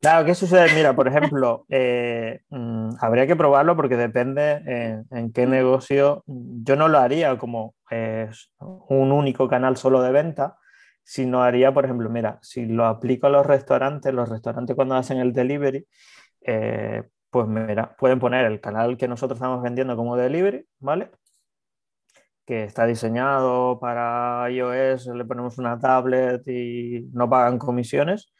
Claro, 0.00 0.24
¿qué 0.24 0.34
sucede? 0.34 0.74
Mira, 0.74 0.96
por 0.96 1.08
ejemplo, 1.08 1.66
eh, 1.68 2.40
mm, 2.48 2.92
habría 3.00 3.26
que 3.26 3.36
probarlo 3.36 3.76
porque 3.76 3.96
depende 3.96 5.04
en, 5.10 5.32
qué 5.32 5.46
negocio. 5.46 6.24
Yo 6.26 6.74
no 6.76 6.88
lo 6.88 6.98
haría 6.98 7.36
como 7.36 7.74
eh, 7.90 8.30
un 8.58 9.12
único 9.12 9.46
canal 9.46 9.76
solo 9.76 10.00
de 10.00 10.12
venta, 10.12 10.56
sino 11.10 11.42
haría, 11.42 11.74
por 11.74 11.84
ejemplo, 11.84 12.08
mira, 12.08 12.38
si 12.40 12.66
lo 12.66 12.86
aplico 12.86 13.26
a 13.26 13.30
los 13.30 13.44
restaurantes, 13.44 14.14
los 14.14 14.28
restaurantes 14.28 14.76
cuando 14.76 14.94
hacen 14.94 15.18
el 15.18 15.32
delivery, 15.32 15.84
eh, 16.42 17.02
pues 17.30 17.48
mira, 17.48 17.96
pueden 17.96 18.20
poner 18.20 18.44
el 18.46 18.60
canal 18.60 18.96
que 18.96 19.08
nosotros 19.08 19.38
estamos 19.38 19.60
vendiendo 19.62 19.96
como 19.96 20.16
delivery, 20.16 20.66
¿vale? 20.78 21.10
Que 22.46 22.62
está 22.64 22.86
diseñado 22.86 23.80
para 23.80 24.48
iOS, 24.50 25.06
le 25.08 25.24
ponemos 25.24 25.58
una 25.58 25.78
tablet 25.80 26.46
y 26.46 27.08
no 27.12 27.28
pagan 27.28 27.58
comisiones 27.58 28.32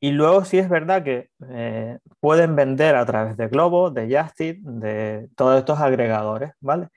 y 0.00 0.12
luego 0.12 0.44
sí 0.46 0.58
es 0.58 0.68
verdad 0.70 1.04
que 1.04 1.28
eh, 1.50 1.98
pueden 2.20 2.56
vender 2.56 2.96
a 2.96 3.04
través 3.04 3.36
de 3.36 3.48
Globo, 3.48 3.90
de 3.90 4.08
Justit, 4.16 4.58
de 4.62 5.28
todos 5.36 5.58
estos 5.58 5.78
agregadores, 5.80 6.52
¿vale? 6.60 6.88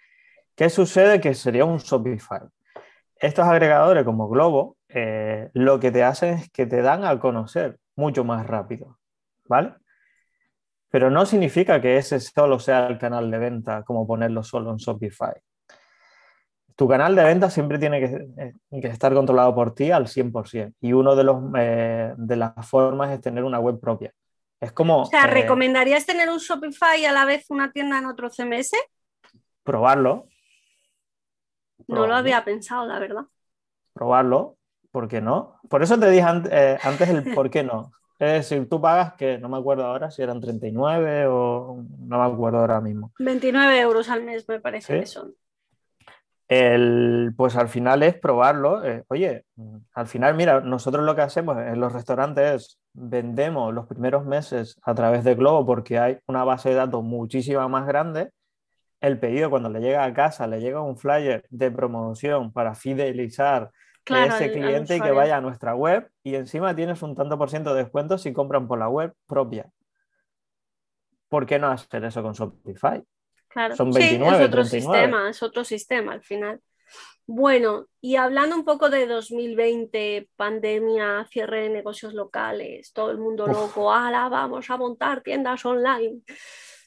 ¿Qué 0.55 0.69
sucede? 0.69 1.19
Que 1.19 1.33
sería 1.33 1.65
un 1.65 1.79
Shopify. 1.79 2.41
Estos 3.17 3.45
agregadores 3.47 4.03
como 4.05 4.29
Globo 4.29 4.77
eh, 4.93 5.49
lo 5.53 5.79
que 5.79 5.91
te 5.91 6.03
hacen 6.03 6.35
es 6.35 6.51
que 6.51 6.65
te 6.65 6.81
dan 6.81 7.03
a 7.05 7.19
conocer 7.19 7.79
mucho 7.95 8.23
más 8.23 8.45
rápido, 8.45 8.99
¿vale? 9.45 9.75
Pero 10.89 11.09
no 11.09 11.25
significa 11.25 11.81
que 11.81 11.97
ese 11.97 12.19
solo 12.19 12.59
sea 12.59 12.87
el 12.87 12.97
canal 12.97 13.31
de 13.31 13.37
venta 13.37 13.83
como 13.83 14.05
ponerlo 14.05 14.43
solo 14.43 14.71
en 14.71 14.77
Shopify 14.77 15.33
tu 16.75 16.87
canal 16.87 17.15
de 17.15 17.23
venta 17.23 17.49
siempre 17.49 17.77
tiene 17.77 18.03
eh, 18.03 18.53
que, 18.81 18.87
estar 18.87 19.13
controlado 19.13 19.53
por 19.53 19.73
ti 19.73 19.91
al 19.91 20.07
100%. 20.07 20.73
Y 20.81 20.93
uno 20.93 21.15
de, 21.15 21.23
los, 21.23 21.37
eh, 21.57 22.13
de 22.17 22.35
las 22.35 22.53
formas 22.67 23.11
es 23.11 23.21
tener 23.21 23.43
una 23.43 23.59
web 23.59 23.79
propia. 23.79 24.13
Es 24.59 24.71
como... 24.71 25.01
O 25.01 25.05
sea, 25.05 25.25
eh, 25.25 25.27
¿recomendarías 25.27 26.05
tener 26.05 26.29
un 26.29 26.39
Shopify 26.39 27.01
y 27.01 27.05
a 27.05 27.11
la 27.11 27.25
vez 27.25 27.45
una 27.49 27.71
tienda 27.71 27.99
en 27.99 28.05
otro 28.05 28.29
CMS? 28.29 28.71
Probarlo. 29.63 30.27
No 31.87 32.07
lo 32.07 32.15
había 32.15 32.43
pensado, 32.43 32.85
la 32.85 32.97
verdad. 32.97 33.25
Probarlo, 33.93 34.57
¿por 34.93 35.09
qué 35.09 35.19
no? 35.19 35.59
Por 35.67 35.83
eso 35.83 35.99
te 35.99 36.09
dije 36.09 36.23
antes 36.23 37.09
el 37.09 37.33
por 37.33 37.49
qué 37.49 37.63
no. 37.63 37.91
Es 38.17 38.49
decir, 38.49 38.69
tú 38.69 38.79
pagas 38.79 39.15
que 39.15 39.37
no 39.39 39.49
me 39.49 39.57
acuerdo 39.57 39.85
ahora 39.85 40.09
si 40.09 40.21
eran 40.21 40.39
39 40.39 41.25
o 41.27 41.83
no 41.99 42.19
me 42.19 42.33
acuerdo 42.33 42.59
ahora 42.59 42.79
mismo. 42.79 43.11
29 43.19 43.81
euros 43.81 44.07
al 44.07 44.23
mes 44.23 44.47
me 44.47 44.61
parece 44.61 45.01
que 45.01 45.05
son 45.05 45.33
pues 47.35 47.55
al 47.55 47.69
final 47.69 48.03
es 48.03 48.15
probarlo. 48.15 48.83
Eh, 48.83 49.03
oye, 49.07 49.45
al 49.93 50.07
final, 50.07 50.35
mira, 50.35 50.61
nosotros 50.61 51.05
lo 51.05 51.15
que 51.15 51.21
hacemos 51.21 51.57
en 51.57 51.79
los 51.79 51.93
restaurantes 51.93 52.53
es 52.53 52.79
vendemos 52.93 53.73
los 53.73 53.87
primeros 53.87 54.25
meses 54.25 54.79
a 54.83 54.93
través 54.93 55.23
de 55.23 55.35
Globo 55.35 55.65
porque 55.65 55.97
hay 55.97 56.19
una 56.27 56.43
base 56.43 56.69
de 56.69 56.75
datos 56.75 57.03
muchísima 57.03 57.67
más 57.67 57.87
grande. 57.87 58.29
El 59.01 59.19
pedido 59.19 59.49
cuando 59.49 59.69
le 59.69 59.81
llega 59.81 60.03
a 60.03 60.13
casa, 60.13 60.47
le 60.47 60.61
llega 60.61 60.81
un 60.81 60.97
flyer 60.97 61.45
de 61.49 61.71
promoción 61.71 62.53
para 62.53 62.75
fidelizar 62.75 63.71
ese 64.05 64.51
cliente 64.51 64.97
y 64.97 65.01
que 65.01 65.11
vaya 65.11 65.37
a 65.37 65.41
nuestra 65.41 65.75
web 65.75 66.09
y 66.23 66.35
encima 66.35 66.75
tienes 66.75 67.01
un 67.01 67.15
tanto 67.15 67.37
por 67.37 67.49
ciento 67.49 67.73
de 67.73 67.83
descuento 67.83 68.17
si 68.17 68.33
compran 68.33 68.67
por 68.67 68.79
la 68.79 68.89
web 68.89 69.13
propia. 69.27 69.69
¿Por 71.29 71.45
qué 71.45 71.57
no 71.57 71.67
hacer 71.67 72.03
eso 72.03 72.21
con 72.21 72.33
Shopify? 72.33 73.03
Claro. 73.47 73.75
Son 73.75 73.91
29, 73.91 74.37
es 74.37 74.47
otro 74.47 74.65
sistema, 74.65 75.29
es 75.29 75.43
otro 75.43 75.63
sistema 75.63 76.13
al 76.13 76.23
final. 76.23 76.59
Bueno, 77.25 77.87
y 78.01 78.17
hablando 78.17 78.55
un 78.55 78.65
poco 78.65 78.89
de 78.89 79.07
2020, 79.07 80.29
pandemia, 80.35 81.25
cierre 81.31 81.63
de 81.63 81.69
negocios 81.69 82.13
locales, 82.13 82.91
todo 82.91 83.11
el 83.11 83.17
mundo 83.17 83.47
loco, 83.47 83.93
ala, 83.93 84.27
vamos 84.27 84.69
a 84.69 84.77
montar 84.77 85.21
tiendas 85.21 85.65
online. 85.65 86.21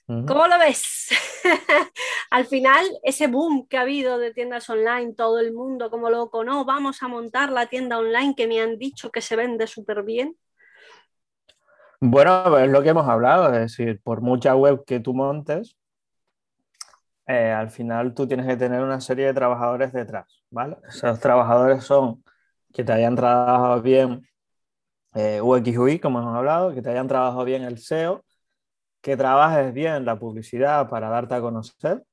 ¿Cómo 0.06 0.46
lo 0.46 0.58
ves? 0.60 1.08
Al 2.30 2.46
final, 2.46 2.86
ese 3.02 3.26
boom 3.26 3.66
que 3.66 3.76
ha 3.76 3.80
habido 3.80 4.18
de 4.18 4.32
tiendas 4.32 4.70
online, 4.70 5.14
todo 5.14 5.40
el 5.40 5.52
mundo 5.52 5.90
como 5.90 6.10
loco, 6.10 6.44
no, 6.44 6.64
vamos 6.64 7.02
a 7.02 7.08
montar 7.08 7.50
la 7.50 7.66
tienda 7.66 7.98
online 7.98 8.34
que 8.36 8.46
me 8.46 8.60
han 8.60 8.78
dicho 8.78 9.10
que 9.10 9.20
se 9.20 9.34
vende 9.34 9.66
súper 9.66 10.04
bien. 10.04 10.36
Bueno, 12.00 12.56
es 12.58 12.70
lo 12.70 12.82
que 12.82 12.90
hemos 12.90 13.08
hablado, 13.08 13.52
es 13.52 13.60
decir, 13.60 14.00
por 14.02 14.20
mucha 14.20 14.54
web 14.54 14.84
que 14.84 15.00
tú 15.00 15.12
montes, 15.12 15.76
eh, 17.26 17.50
al 17.50 17.70
final 17.70 18.14
tú 18.14 18.28
tienes 18.28 18.46
que 18.46 18.56
tener 18.56 18.82
una 18.82 19.00
serie 19.00 19.26
de 19.26 19.34
trabajadores 19.34 19.92
detrás, 19.92 20.44
¿vale? 20.50 20.76
Esos 20.88 21.18
trabajadores 21.18 21.82
son 21.82 22.22
que 22.72 22.84
te 22.84 22.92
hayan 22.92 23.16
trabajado 23.16 23.82
bien 23.82 24.28
eh, 25.14 25.40
UX 25.40 26.00
como 26.00 26.20
hemos 26.20 26.36
hablado, 26.36 26.72
que 26.74 26.82
te 26.82 26.90
hayan 26.90 27.08
trabajado 27.08 27.44
bien 27.44 27.64
el 27.64 27.78
SEO, 27.78 28.22
que 29.06 29.16
trabajes 29.16 29.72
bien 29.72 30.04
la 30.04 30.18
publicidad 30.18 30.88
para 30.88 31.08
darte 31.08 31.36
a 31.36 31.40
conocer. 31.40 32.04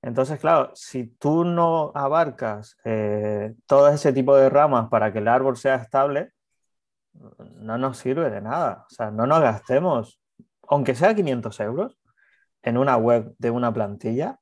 Entonces, 0.00 0.38
claro, 0.38 0.70
si 0.74 1.08
tú 1.08 1.44
no 1.44 1.90
abarcas 1.92 2.76
eh, 2.84 3.52
todo 3.66 3.88
ese 3.88 4.12
tipo 4.12 4.36
de 4.36 4.48
ramas 4.48 4.88
para 4.88 5.12
que 5.12 5.18
el 5.18 5.26
árbol 5.26 5.56
sea 5.56 5.74
estable, 5.74 6.30
no 7.56 7.78
nos 7.78 7.98
sirve 7.98 8.30
de 8.30 8.40
nada. 8.40 8.86
O 8.88 8.94
sea, 8.94 9.10
no 9.10 9.26
nos 9.26 9.40
gastemos, 9.40 10.20
aunque 10.68 10.94
sea 10.94 11.16
500 11.16 11.58
euros, 11.58 11.98
en 12.62 12.78
una 12.78 12.96
web 12.96 13.34
de 13.38 13.50
una 13.50 13.74
plantilla, 13.74 14.38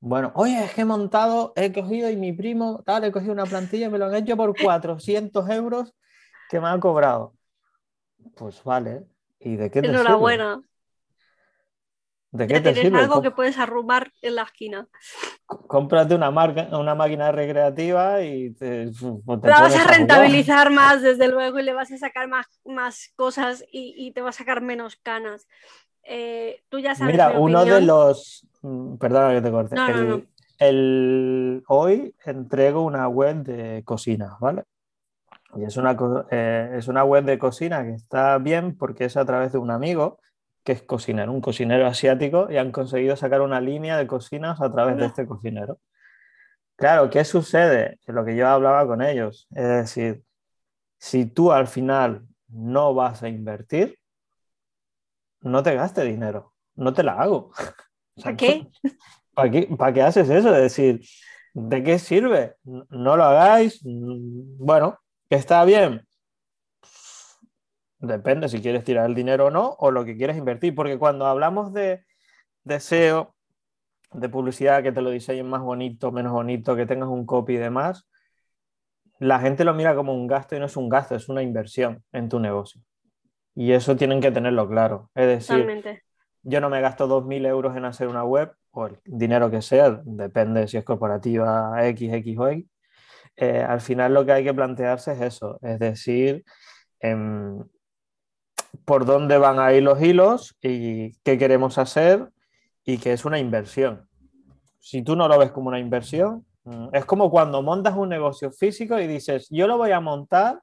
bueno, 0.00 0.32
oye, 0.34 0.70
he 0.74 0.84
montado, 0.86 1.52
he 1.54 1.70
cogido 1.70 2.08
y 2.08 2.16
mi 2.16 2.32
primo, 2.32 2.82
tal, 2.86 3.04
he 3.04 3.12
cogido 3.12 3.34
una 3.34 3.44
plantilla 3.44 3.88
y 3.88 3.90
me 3.90 3.98
lo 3.98 4.06
han 4.06 4.14
hecho 4.14 4.38
por 4.38 4.58
400 4.58 5.50
euros 5.50 5.94
que 6.48 6.60
me 6.60 6.68
han 6.68 6.80
cobrado. 6.80 7.34
Pues 8.36 8.64
vale. 8.64 9.04
¿Y 9.38 9.56
de 9.56 9.70
qué 9.70 9.82
te 9.82 9.88
Enhorabuena. 9.88 10.62
¿De 12.32 12.46
qué 12.46 12.60
te 12.60 12.74
sirve? 12.74 12.98
algo 12.98 13.20
que 13.20 13.30
puedes 13.30 13.58
arrumar 13.58 14.10
en 14.22 14.36
la 14.36 14.42
esquina. 14.42 14.88
Cómprate 15.46 16.14
una, 16.14 16.30
marca, 16.30 16.68
una 16.72 16.94
máquina 16.94 17.30
recreativa 17.30 18.22
y 18.22 18.54
te, 18.54 18.90
pues 19.26 19.40
la 19.42 19.60
vas 19.60 19.76
a 19.76 19.86
rentabilizar 19.86 20.70
más, 20.70 21.02
desde 21.02 21.28
luego, 21.28 21.58
y 21.58 21.62
le 21.62 21.74
vas 21.74 21.92
a 21.92 21.98
sacar 21.98 22.28
más, 22.28 22.46
más 22.64 23.12
cosas 23.16 23.62
y, 23.70 23.94
y 23.98 24.12
te 24.12 24.22
va 24.22 24.30
a 24.30 24.32
sacar 24.32 24.62
menos 24.62 24.96
canas. 24.96 25.46
Eh, 26.04 26.62
tú 26.70 26.78
ya 26.78 26.94
sabes. 26.94 27.12
Mira, 27.12 27.38
uno 27.38 27.66
de 27.66 27.82
los. 27.82 28.46
Mm, 28.62 28.96
perdona 28.96 29.34
que 29.34 29.42
te 29.42 29.50
corte. 29.50 29.76
el, 30.58 31.62
hoy 31.68 32.14
entrego 32.24 32.82
una 32.82 33.08
web 33.08 33.42
de 33.42 33.82
cocina, 33.84 34.36
¿vale? 34.40 34.64
Y 35.54 35.64
es 35.64 35.76
una, 35.76 35.94
eh, 36.30 36.76
es 36.78 36.88
una 36.88 37.04
web 37.04 37.24
de 37.24 37.38
cocina 37.38 37.84
que 37.84 37.92
está 37.92 38.38
bien 38.38 38.74
porque 38.76 39.04
es 39.04 39.18
a 39.18 39.24
través 39.26 39.52
de 39.52 39.58
un 39.58 39.70
amigo 39.70 40.18
que 40.64 40.72
es 40.72 40.82
cocinero, 40.82 41.32
un 41.32 41.40
cocinero 41.40 41.86
asiático, 41.86 42.48
y 42.50 42.56
han 42.56 42.72
conseguido 42.72 43.16
sacar 43.16 43.40
una 43.40 43.60
línea 43.60 43.96
de 43.96 44.06
cocinas 44.06 44.60
a 44.60 44.70
través 44.72 44.96
de 44.96 45.06
este 45.06 45.26
cocinero. 45.26 45.78
Claro, 46.76 47.10
¿qué 47.10 47.24
sucede? 47.24 47.98
lo 48.06 48.24
que 48.24 48.36
yo 48.36 48.48
hablaba 48.48 48.86
con 48.86 49.02
ellos, 49.02 49.46
es 49.50 49.68
decir, 49.68 50.22
si 50.98 51.26
tú 51.26 51.52
al 51.52 51.66
final 51.66 52.26
no 52.48 52.94
vas 52.94 53.22
a 53.22 53.28
invertir, 53.28 53.98
no 55.40 55.62
te 55.62 55.74
gaste 55.74 56.04
dinero, 56.04 56.52
no 56.76 56.92
te 56.92 57.02
la 57.02 57.20
hago. 57.20 57.50
¿Para 58.22 58.36
qué? 58.36 58.68
¿Para 59.34 59.92
qué, 59.92 60.02
haces 60.02 60.28
eso? 60.28 60.54
Es 60.54 60.62
decir, 60.62 61.00
¿de 61.54 61.82
qué 61.82 61.98
sirve? 61.98 62.56
No 62.64 63.16
lo 63.16 63.24
hagáis. 63.24 63.80
Bueno, 63.84 64.98
que 65.28 65.36
está 65.36 65.64
bien. 65.64 66.06
Depende 68.02 68.48
si 68.48 68.60
quieres 68.60 68.82
tirar 68.82 69.08
el 69.08 69.14
dinero 69.14 69.46
o 69.46 69.50
no, 69.50 69.76
o 69.78 69.92
lo 69.92 70.04
que 70.04 70.16
quieres 70.16 70.36
invertir, 70.36 70.74
porque 70.74 70.98
cuando 70.98 71.24
hablamos 71.24 71.72
de, 71.72 72.04
de 72.64 72.80
SEO, 72.80 73.32
de 74.12 74.28
publicidad, 74.28 74.82
que 74.82 74.90
te 74.90 75.00
lo 75.00 75.10
diseñen 75.10 75.48
más 75.48 75.62
bonito, 75.62 76.10
menos 76.10 76.32
bonito, 76.32 76.74
que 76.74 76.84
tengas 76.84 77.08
un 77.08 77.24
copy 77.24 77.54
y 77.54 77.58
demás, 77.58 78.08
la 79.20 79.38
gente 79.38 79.62
lo 79.62 79.72
mira 79.72 79.94
como 79.94 80.12
un 80.12 80.26
gasto 80.26 80.56
y 80.56 80.58
no 80.58 80.66
es 80.66 80.76
un 80.76 80.88
gasto, 80.88 81.14
es 81.14 81.28
una 81.28 81.42
inversión 81.42 82.02
en 82.10 82.28
tu 82.28 82.40
negocio. 82.40 82.82
Y 83.54 83.70
eso 83.70 83.96
tienen 83.96 84.20
que 84.20 84.32
tenerlo 84.32 84.68
claro. 84.68 85.08
Es 85.14 85.46
decir, 85.46 86.02
yo 86.42 86.60
no 86.60 86.68
me 86.68 86.80
gasto 86.80 87.06
2.000 87.06 87.46
euros 87.46 87.76
en 87.76 87.84
hacer 87.84 88.08
una 88.08 88.24
web, 88.24 88.52
o 88.72 88.86
el 88.88 88.98
dinero 89.04 89.48
que 89.48 89.62
sea, 89.62 90.02
depende 90.04 90.66
si 90.66 90.76
es 90.76 90.84
corporativa 90.84 91.86
X, 91.86 92.12
X 92.14 92.38
o 92.38 92.48
X. 92.48 92.66
Eh, 93.36 93.62
al 93.62 93.80
final 93.80 94.12
lo 94.12 94.26
que 94.26 94.32
hay 94.32 94.42
que 94.42 94.52
plantearse 94.52 95.12
es 95.12 95.20
eso, 95.20 95.60
es 95.62 95.78
decir, 95.78 96.44
em, 96.98 97.62
por 98.84 99.04
dónde 99.04 99.38
van 99.38 99.58
a 99.58 99.72
ir 99.72 99.82
los 99.82 100.00
hilos 100.00 100.56
y 100.62 101.12
qué 101.22 101.38
queremos 101.38 101.78
hacer 101.78 102.28
y 102.84 102.98
que 102.98 103.12
es 103.12 103.24
una 103.24 103.38
inversión. 103.38 104.08
Si 104.80 105.02
tú 105.02 105.14
no 105.14 105.28
lo 105.28 105.38
ves 105.38 105.52
como 105.52 105.68
una 105.68 105.78
inversión, 105.78 106.44
mm, 106.64 106.88
es 106.92 107.04
como 107.04 107.30
cuando 107.30 107.62
montas 107.62 107.94
un 107.96 108.08
negocio 108.08 108.50
físico 108.50 108.98
y 108.98 109.06
dices, 109.06 109.46
yo 109.50 109.66
lo 109.66 109.76
voy 109.76 109.92
a 109.92 110.00
montar 110.00 110.60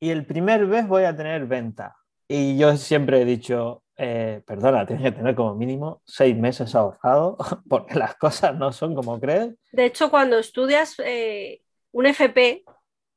y 0.00 0.10
el 0.10 0.24
primer 0.24 0.66
mes 0.66 0.88
voy 0.88 1.04
a 1.04 1.14
tener 1.14 1.46
venta. 1.46 1.96
Y 2.26 2.56
yo 2.56 2.76
siempre 2.76 3.20
he 3.20 3.24
dicho, 3.24 3.82
eh, 3.96 4.40
perdona, 4.46 4.86
tienes 4.86 5.04
que 5.04 5.12
tener 5.12 5.34
como 5.34 5.54
mínimo 5.54 6.00
seis 6.06 6.34
meses 6.34 6.74
ahorrado 6.74 7.36
porque 7.68 7.96
las 7.96 8.14
cosas 8.16 8.56
no 8.56 8.72
son 8.72 8.94
como 8.94 9.20
crees. 9.20 9.54
De 9.72 9.84
hecho, 9.84 10.10
cuando 10.10 10.38
estudias 10.38 10.94
eh, 11.04 11.60
un 11.92 12.06
FP, 12.06 12.64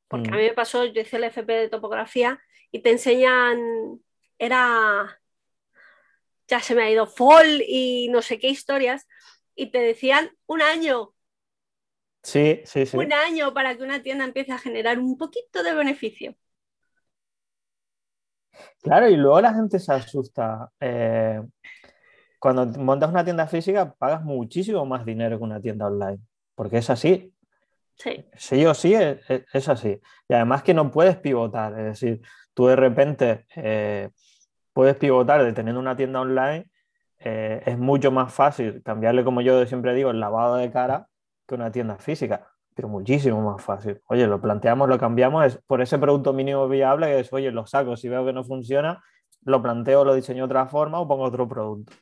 porque 0.08 0.28
a 0.28 0.32
mm. 0.32 0.36
mí 0.36 0.42
me 0.42 0.52
pasó, 0.52 0.84
yo 0.84 1.00
hice 1.00 1.16
el 1.16 1.24
FP 1.24 1.52
de 1.52 1.68
topografía 1.68 2.38
y 2.74 2.80
te 2.80 2.90
enseñan, 2.90 4.00
era 4.36 5.20
ya 6.48 6.58
se 6.58 6.74
me 6.74 6.82
ha 6.82 6.90
ido 6.90 7.06
fall 7.06 7.62
y 7.68 8.08
no 8.08 8.20
sé 8.20 8.40
qué 8.40 8.48
historias, 8.48 9.06
y 9.54 9.70
te 9.70 9.78
decían 9.78 10.28
un 10.46 10.60
año. 10.60 11.14
Sí, 12.24 12.62
sí, 12.64 12.84
sí. 12.84 12.96
Un 12.96 13.12
año 13.12 13.54
para 13.54 13.76
que 13.76 13.84
una 13.84 14.02
tienda 14.02 14.24
empiece 14.24 14.50
a 14.50 14.58
generar 14.58 14.98
un 14.98 15.16
poquito 15.16 15.62
de 15.62 15.72
beneficio. 15.72 16.34
Claro, 18.82 19.08
y 19.08 19.16
luego 19.16 19.40
la 19.40 19.54
gente 19.54 19.78
se 19.78 19.92
asusta. 19.92 20.68
Eh, 20.80 21.40
cuando 22.40 22.66
montas 22.80 23.08
una 23.08 23.24
tienda 23.24 23.46
física, 23.46 23.94
pagas 23.94 24.24
muchísimo 24.24 24.84
más 24.84 25.04
dinero 25.06 25.38
que 25.38 25.44
una 25.44 25.60
tienda 25.60 25.86
online, 25.86 26.18
porque 26.56 26.78
es 26.78 26.90
así. 26.90 27.32
Sí. 27.96 28.24
Sí 28.36 28.66
o 28.66 28.74
sí, 28.74 28.94
es, 28.94 29.68
así. 29.68 30.00
Y 30.28 30.34
además 30.34 30.64
que 30.64 30.74
no 30.74 30.90
puedes 30.90 31.16
pivotar, 31.16 31.78
es 31.78 32.00
decir, 32.00 32.20
tú 32.54 32.66
de 32.66 32.76
repente 32.76 33.46
eh, 33.56 34.10
puedes 34.72 34.96
pivotar 34.96 35.42
de 35.44 35.52
teniendo 35.52 35.80
una 35.80 35.96
tienda 35.96 36.20
online, 36.20 36.66
eh, 37.18 37.62
es 37.66 37.78
mucho 37.78 38.10
más 38.10 38.32
fácil 38.32 38.82
cambiarle, 38.82 39.24
como 39.24 39.40
yo 39.40 39.64
siempre 39.66 39.94
digo, 39.94 40.10
el 40.10 40.20
lavado 40.20 40.56
de 40.56 40.70
cara 40.70 41.08
que 41.46 41.54
una 41.54 41.70
tienda 41.70 41.96
física, 41.96 42.48
pero 42.74 42.88
muchísimo 42.88 43.40
más 43.42 43.62
fácil. 43.62 44.00
Oye, 44.06 44.26
lo 44.26 44.40
planteamos, 44.40 44.88
lo 44.88 44.98
cambiamos 44.98 45.44
es 45.44 45.56
por 45.66 45.82
ese 45.82 45.98
producto 45.98 46.32
mínimo 46.32 46.68
viable, 46.68 47.06
que 47.06 47.20
es, 47.20 47.32
oye, 47.32 47.50
lo 47.50 47.66
saco, 47.66 47.96
si 47.96 48.08
veo 48.08 48.24
que 48.24 48.32
no 48.32 48.44
funciona, 48.44 49.02
lo 49.42 49.62
planteo, 49.62 50.04
lo 50.04 50.14
diseño 50.14 50.42
de 50.42 50.46
otra 50.46 50.66
forma 50.66 51.00
o 51.00 51.08
pongo 51.08 51.24
otro 51.24 51.48
producto. 51.48 51.92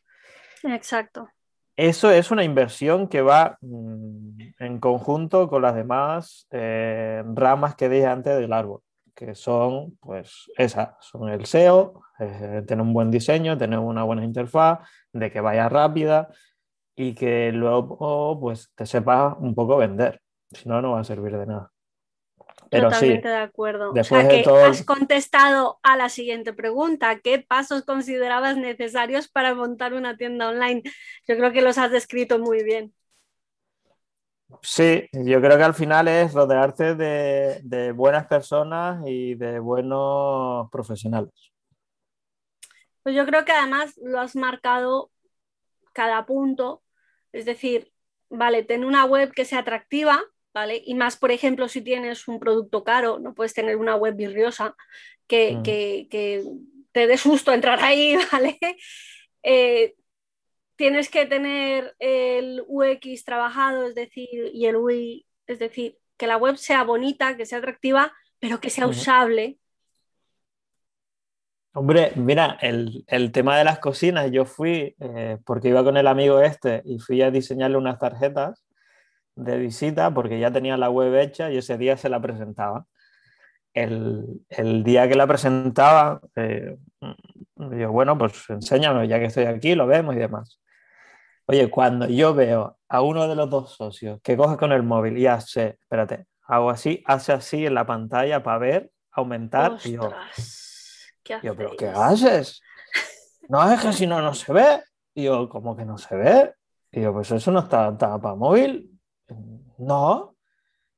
Exacto. 0.62 1.28
Eso 1.74 2.10
es 2.10 2.30
una 2.30 2.44
inversión 2.44 3.08
que 3.08 3.22
va 3.22 3.58
mm, 3.60 4.40
en 4.58 4.78
conjunto 4.78 5.48
con 5.48 5.62
las 5.62 5.74
demás 5.74 6.46
eh, 6.50 7.24
ramas 7.34 7.74
que 7.74 7.88
dije 7.88 8.06
antes 8.06 8.36
del 8.38 8.52
árbol 8.52 8.82
que 9.14 9.34
son, 9.34 9.96
pues, 10.00 10.50
esas, 10.56 10.90
son 11.00 11.28
el 11.28 11.46
SEO, 11.46 12.02
eh, 12.18 12.62
tener 12.66 12.82
un 12.82 12.92
buen 12.92 13.10
diseño, 13.10 13.58
tener 13.58 13.78
una 13.78 14.04
buena 14.04 14.24
interfaz, 14.24 14.80
de 15.12 15.30
que 15.30 15.40
vaya 15.40 15.68
rápida 15.68 16.28
y 16.94 17.14
que 17.14 17.52
luego, 17.52 18.38
pues, 18.40 18.72
te 18.74 18.86
sepas 18.86 19.34
un 19.38 19.54
poco 19.54 19.76
vender. 19.76 20.20
Si 20.50 20.68
no, 20.68 20.82
no 20.82 20.92
va 20.92 21.00
a 21.00 21.04
servir 21.04 21.36
de 21.36 21.46
nada. 21.46 21.70
Pero 22.70 22.88
Totalmente 22.88 23.28
de 23.28 23.36
acuerdo. 23.36 23.92
o 23.92 24.04
sea, 24.04 24.26
que 24.28 24.44
has 24.48 24.82
contestado 24.82 25.78
a 25.82 25.96
la 25.98 26.08
siguiente 26.08 26.54
pregunta. 26.54 27.20
¿Qué 27.20 27.38
pasos 27.38 27.84
considerabas 27.84 28.56
necesarios 28.56 29.28
para 29.28 29.54
montar 29.54 29.92
una 29.92 30.16
tienda 30.16 30.48
online? 30.48 30.82
Yo 31.28 31.36
creo 31.36 31.52
que 31.52 31.60
los 31.60 31.76
has 31.76 31.90
descrito 31.90 32.38
muy 32.38 32.64
bien. 32.64 32.94
Sí, 34.60 35.08
yo 35.12 35.40
creo 35.40 35.56
que 35.56 35.62
al 35.64 35.74
final 35.74 36.08
es 36.08 36.32
rodearte 36.32 36.94
de, 36.94 37.92
buenas 37.92 38.26
personas 38.26 39.02
y 39.06 39.34
de 39.34 39.58
buenos 39.58 40.70
profesionales. 40.70 41.32
Pues 43.02 43.16
yo 43.16 43.26
creo 43.26 43.44
que 43.44 43.52
además 43.52 43.98
lo 44.02 44.20
has 44.20 44.36
marcado 44.36 45.10
cada 45.92 46.24
punto, 46.26 46.82
es 47.32 47.44
decir, 47.44 47.92
vale, 48.28 48.62
ten 48.62 48.84
una 48.84 49.04
web 49.04 49.32
que 49.32 49.44
sea 49.44 49.60
atractiva, 49.60 50.22
¿vale? 50.54 50.80
Y 50.84 50.94
más, 50.94 51.16
por 51.16 51.32
ejemplo, 51.32 51.68
si 51.68 51.80
tienes 51.80 52.28
un 52.28 52.38
producto 52.38 52.84
caro, 52.84 53.18
no 53.18 53.34
puedes 53.34 53.54
tener 53.54 53.76
una 53.76 53.96
web 53.96 54.14
virriosa 54.14 54.76
que, 55.26 55.56
mm. 55.56 55.62
que, 55.62 56.44
te 56.92 57.06
dé 57.06 57.16
susto 57.16 57.52
entrar 57.52 57.80
ahí, 57.82 58.16
¿vale? 58.32 58.58
Eh, 59.42 59.94
tienes 60.82 61.08
que 61.08 61.26
tener 61.26 61.94
el 62.00 62.64
UX 62.66 63.24
trabajado, 63.24 63.84
es 63.84 63.94
decir, 63.94 64.50
y 64.52 64.66
el 64.66 64.74
UI, 64.74 65.24
es 65.46 65.60
decir, 65.60 65.96
que 66.16 66.26
la 66.26 66.36
web 66.36 66.56
sea 66.56 66.82
bonita, 66.82 67.36
que 67.36 67.46
sea 67.46 67.58
atractiva, 67.58 68.12
pero 68.40 68.58
que 68.58 68.68
sea 68.68 68.88
usable. 68.88 69.60
Hombre, 71.72 72.10
mira, 72.16 72.58
el, 72.60 73.04
tema 73.30 73.56
de 73.56 73.62
las 73.62 73.78
cocinas, 73.78 74.32
yo 74.32 74.44
fui, 74.44 74.96
eh, 74.98 75.38
porque 75.46 75.68
iba 75.68 75.84
con 75.84 75.96
el 75.96 76.08
amigo 76.08 76.40
este 76.40 76.82
y 76.84 76.98
fui 76.98 77.22
a 77.22 77.30
diseñarle 77.30 77.76
unas 77.76 78.00
tarjetas 78.00 78.64
de 79.36 79.58
visita 79.58 80.12
porque 80.12 80.40
ya 80.40 80.50
tenía 80.50 80.76
la 80.76 80.90
web 80.90 81.14
hecha 81.14 81.48
y 81.52 81.58
ese 81.58 81.78
día 81.78 81.96
se 81.96 82.08
la 82.08 82.20
presentaba. 82.20 82.86
El, 83.72 84.42
día 84.82 85.08
que 85.08 85.14
la 85.14 85.28
presentaba, 85.28 86.20
eh, 86.34 86.76
yo, 87.56 87.92
bueno, 87.92 88.18
pues 88.18 88.50
enséñame, 88.50 89.06
ya 89.06 89.20
que 89.20 89.26
estoy 89.26 89.44
aquí, 89.44 89.76
lo 89.76 89.86
vemos 89.86 90.16
y 90.16 90.18
demás. 90.18 90.58
Oye, 91.46 91.70
cuando 91.70 92.06
yo 92.06 92.34
veo 92.34 92.78
a 92.88 93.02
uno 93.02 93.26
de 93.26 93.34
los 93.34 93.50
dos 93.50 93.74
socios 93.74 94.20
que 94.22 94.36
coge 94.36 94.56
con 94.56 94.72
el 94.72 94.82
móvil 94.82 95.18
y 95.18 95.26
hace, 95.26 95.78
espérate, 95.80 96.26
hago 96.44 96.70
así, 96.70 97.02
hace 97.06 97.32
así 97.32 97.66
en 97.66 97.74
la 97.74 97.86
pantalla 97.86 98.42
para 98.42 98.58
ver, 98.58 98.92
aumentar, 99.10 99.76
y 99.84 99.92
yo, 99.92 100.10
¿qué 101.22 101.38
yo, 101.42 101.56
pero 101.56 101.72
¿qué 101.76 101.88
haces? 101.88 102.60
No 103.48 103.70
es 103.70 103.80
que 103.80 103.92
si 103.92 104.06
no, 104.06 104.22
no 104.22 104.34
se 104.34 104.52
ve. 104.52 104.82
Y 105.14 105.24
yo, 105.24 105.48
¿cómo 105.48 105.76
que 105.76 105.84
no 105.84 105.98
se 105.98 106.16
ve? 106.16 106.54
Y 106.92 107.02
yo, 107.02 107.12
pues 107.12 107.30
eso 107.32 107.50
no 107.50 107.58
está, 107.58 107.98
para 107.98 108.34
móvil. 108.34 108.98
No. 109.78 110.36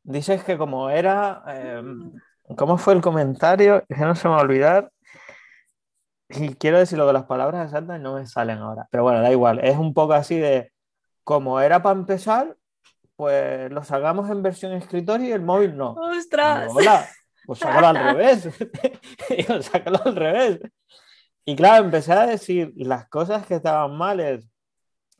Dices 0.02 0.44
que 0.44 0.58
como 0.58 0.90
era, 0.90 1.42
em, 1.48 2.12
¿cómo 2.56 2.76
fue 2.76 2.92
el 2.92 3.00
comentario? 3.00 3.82
Que 3.88 3.96
no 3.96 4.14
se 4.14 4.28
me 4.28 4.34
va 4.34 4.40
a 4.40 4.44
olvidar 4.44 4.92
y 6.28 6.54
quiero 6.54 6.78
decir 6.78 6.98
lo 6.98 7.06
de 7.06 7.12
las 7.12 7.24
palabras 7.24 7.66
exactas 7.66 8.00
no 8.00 8.14
me 8.14 8.26
salen 8.26 8.58
ahora. 8.58 8.88
Pero 8.90 9.02
bueno, 9.02 9.20
da 9.20 9.30
igual. 9.30 9.60
Es 9.60 9.76
un 9.76 9.94
poco 9.94 10.14
así 10.14 10.36
de, 10.36 10.72
como 11.22 11.60
era 11.60 11.82
para 11.82 11.98
empezar, 11.98 12.56
pues 13.16 13.70
lo 13.70 13.84
sacamos 13.84 14.30
en 14.30 14.42
versión 14.42 14.72
escritorio 14.72 15.28
y 15.28 15.32
el 15.32 15.42
móvil 15.42 15.76
no. 15.76 15.92
¡Ostras! 15.92 16.70
hola, 16.74 17.06
pues 17.46 17.58
sácalo 17.58 17.86
al 17.88 17.96
revés. 18.16 18.48
sácalo 19.60 20.00
al 20.04 20.16
revés. 20.16 20.60
Y 21.44 21.56
claro, 21.56 21.84
empecé 21.84 22.12
a 22.12 22.26
decir 22.26 22.72
las 22.76 23.08
cosas 23.08 23.46
que 23.46 23.54
estaban 23.54 23.96
mal 23.96 24.42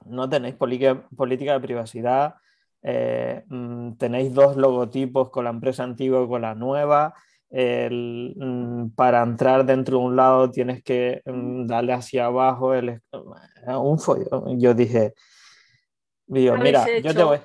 no 0.07 0.29
tenéis 0.29 0.55
política 0.55 1.53
de 1.53 1.61
privacidad, 1.61 2.35
eh, 2.83 3.45
mm, 3.49 3.95
tenéis 3.95 4.35
dos 4.35 4.57
logotipos 4.57 5.31
con 5.31 5.45
la 5.45 5.51
empresa 5.51 5.85
antigua 5.85 6.23
y 6.23 6.29
con 6.29 6.43
la 6.43 6.55
nueva, 6.55 7.15
el, 7.55 8.35
mm, 8.37 8.91
para 8.97 9.23
entrar 9.23 9.65
dentro 9.65 9.99
de 9.99 10.05
un 10.05 10.17
lado 10.17 10.51
tienes 10.51 10.83
que 10.83 11.23
mm, 11.25 11.67
darle 11.67 11.93
hacia 11.93 12.27
abajo 12.27 12.75
el, 12.75 13.01
un 13.67 13.99
follo. 14.01 14.45
Yo 14.57 14.75
dije, 14.75 15.15
mira, 16.27 16.85
yo 17.01 17.15
te 17.15 17.23
voy, 17.23 17.39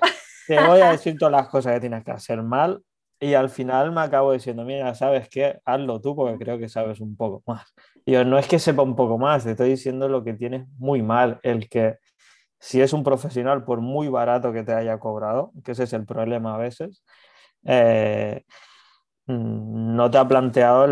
te 0.48 0.66
voy, 0.66 0.80
a 0.80 0.90
decir 0.90 1.16
todas 1.16 1.30
las 1.30 1.48
cosas 1.48 1.74
que 1.74 1.80
tienes 1.80 2.04
que 2.04 2.10
hacer 2.10 2.42
mal 2.42 2.82
y 3.20 3.34
al 3.34 3.50
final 3.50 3.92
me 3.92 4.00
acabo 4.00 4.32
diciendo, 4.32 4.64
mira, 4.64 4.92
¿sabes 4.96 5.28
qué? 5.28 5.60
Hazlo 5.64 6.00
tú 6.00 6.16
porque 6.16 6.44
creo 6.44 6.58
que 6.58 6.68
sabes 6.68 7.00
un 7.00 7.16
poco 7.16 7.44
más. 7.46 7.72
Y 8.04 8.12
yo, 8.12 8.24
no 8.24 8.36
es 8.36 8.48
que 8.48 8.58
sepa 8.58 8.82
un 8.82 8.96
poco 8.96 9.16
más, 9.16 9.44
te 9.44 9.52
estoy 9.52 9.68
diciendo 9.68 10.08
lo 10.08 10.24
que 10.24 10.34
tienes 10.34 10.66
muy 10.76 11.02
mal, 11.02 11.38
el 11.44 11.68
que 11.68 11.98
si 12.58 12.80
es 12.80 12.92
un 12.92 13.04
profesional, 13.04 13.64
por 13.64 13.80
muy 13.80 14.08
barato 14.08 14.52
que 14.52 14.64
te 14.64 14.72
haya 14.72 14.98
cobrado, 14.98 15.52
que 15.64 15.70
ese 15.72 15.84
es 15.84 15.92
el 15.92 16.04
problema 16.04 16.56
a 16.56 16.58
veces, 16.58 17.04
eh, 17.64 18.42
Mm, 18.44 18.69
no 19.30 20.10
te 20.10 20.18
ha 20.18 20.26
planteado 20.28 20.86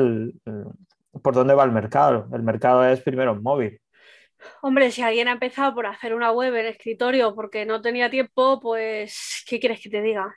por 1.22 1.34
dónde 1.34 1.54
va 1.54 1.64
el 1.64 1.72
mercado. 1.72 2.28
El 2.32 2.42
mercado 2.42 2.84
es 2.84 3.00
primero 3.00 3.34
móvil. 3.40 3.80
Hombre, 4.62 4.90
si 4.90 5.02
alguien 5.02 5.28
ha 5.28 5.32
empezado 5.32 5.74
por 5.74 5.86
hacer 5.86 6.14
una 6.14 6.30
web 6.32 6.54
en 6.54 6.66
escritorio 6.66 7.34
porque 7.34 7.66
no 7.66 7.80
tenía 7.82 8.08
tiempo, 8.08 8.60
pues, 8.60 9.44
¿qué 9.48 9.58
quieres 9.58 9.80
que 9.80 9.90
te 9.90 10.00
diga? 10.00 10.34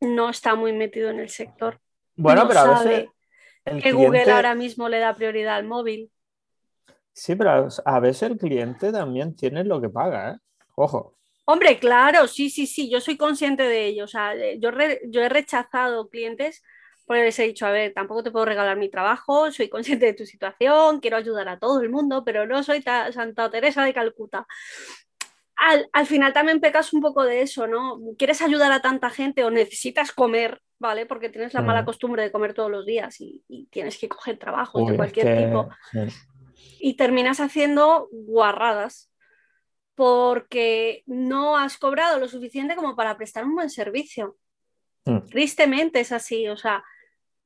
No 0.00 0.30
está 0.30 0.54
muy 0.54 0.72
metido 0.72 1.10
en 1.10 1.20
el 1.20 1.28
sector. 1.28 1.78
Bueno, 2.16 2.42
No 2.42 2.48
pero 2.48 2.60
a 2.60 2.84
veces 2.84 3.08
el 3.64 3.82
Que 3.82 3.92
Google 3.92 4.30
ahora 4.30 4.54
mismo 4.54 4.88
le 4.88 4.98
da 4.98 5.14
prioridad 5.14 5.56
al 5.56 5.64
móvil. 5.66 6.10
Sí, 7.12 7.36
pero 7.36 7.68
a 7.84 8.00
veces 8.00 8.30
el 8.30 8.38
cliente 8.38 8.90
también 8.90 9.36
tiene 9.36 9.64
lo 9.64 9.80
que 9.80 9.90
paga, 9.90 10.32
¿eh? 10.32 10.36
Ojo. 10.74 11.14
Hombre, 11.44 11.78
claro, 11.78 12.26
sí, 12.26 12.48
sí, 12.48 12.66
sí, 12.66 12.90
yo 12.90 13.00
soy 13.00 13.16
consciente 13.16 13.64
de 13.64 13.86
ello. 13.86 14.04
O 14.04 14.08
sea, 14.08 14.34
eh, 14.34 14.58
yo, 14.58 14.70
re- 14.70 15.00
yo 15.08 15.20
he 15.22 15.28
rechazado 15.28 16.08
clientes 16.08 16.62
porque 17.06 17.24
les 17.24 17.38
he 17.38 17.44
dicho, 17.44 17.66
a 17.66 17.70
ver, 17.70 17.92
tampoco 17.92 18.22
te 18.22 18.30
puedo 18.30 18.44
regalar 18.44 18.76
mi 18.76 18.88
trabajo, 18.88 19.50
soy 19.50 19.68
consciente 19.68 20.06
de 20.06 20.14
tu 20.14 20.24
situación, 20.26 21.00
quiero 21.00 21.16
ayudar 21.16 21.48
a 21.48 21.58
todo 21.58 21.80
el 21.80 21.90
mundo, 21.90 22.24
pero 22.24 22.46
no 22.46 22.62
soy 22.62 22.80
ta- 22.80 23.10
Santa 23.12 23.50
Teresa 23.50 23.84
de 23.84 23.92
Calcuta. 23.94 24.46
Al, 25.56 25.88
al 25.92 26.06
final 26.06 26.32
también 26.32 26.60
pecas 26.60 26.92
un 26.92 27.00
poco 27.00 27.22
de 27.24 27.42
eso, 27.42 27.66
¿no? 27.66 28.00
Quieres 28.18 28.42
ayudar 28.42 28.72
a 28.72 28.80
tanta 28.82 29.10
gente 29.10 29.44
o 29.44 29.50
necesitas 29.50 30.10
comer, 30.12 30.60
¿vale? 30.78 31.06
Porque 31.06 31.28
tienes 31.28 31.54
la 31.54 31.62
mala 31.62 31.82
Mm. 31.82 31.84
costumbre 31.84 32.22
de 32.22 32.32
comer 32.32 32.52
todos 32.54 32.70
los 32.70 32.84
días 32.86 33.20
y, 33.20 33.44
y 33.48 33.66
tienes 33.66 33.96
que 33.98 34.08
coger 34.08 34.38
trabajos 34.38 34.80
Uy, 34.82 34.86
de 34.88 34.92
es 34.94 34.96
cualquier 34.96 35.26
que- 35.26 35.44
tipo 35.44 35.68
sí. 35.92 36.00
y 36.80 36.94
terminas 36.96 37.38
haciendo 37.40 38.08
guarradas 38.10 39.10
porque 39.94 41.02
no 41.06 41.56
has 41.56 41.76
cobrado 41.78 42.18
lo 42.18 42.26
suficiente 42.28 42.74
como 42.74 42.96
para 42.96 43.16
prestar 43.16 43.44
un 43.44 43.54
buen 43.54 43.70
servicio. 43.70 44.36
Mm. 45.04 45.18
Tristemente 45.30 46.00
es 46.00 46.12
así, 46.12 46.48
o 46.48 46.56
sea, 46.56 46.84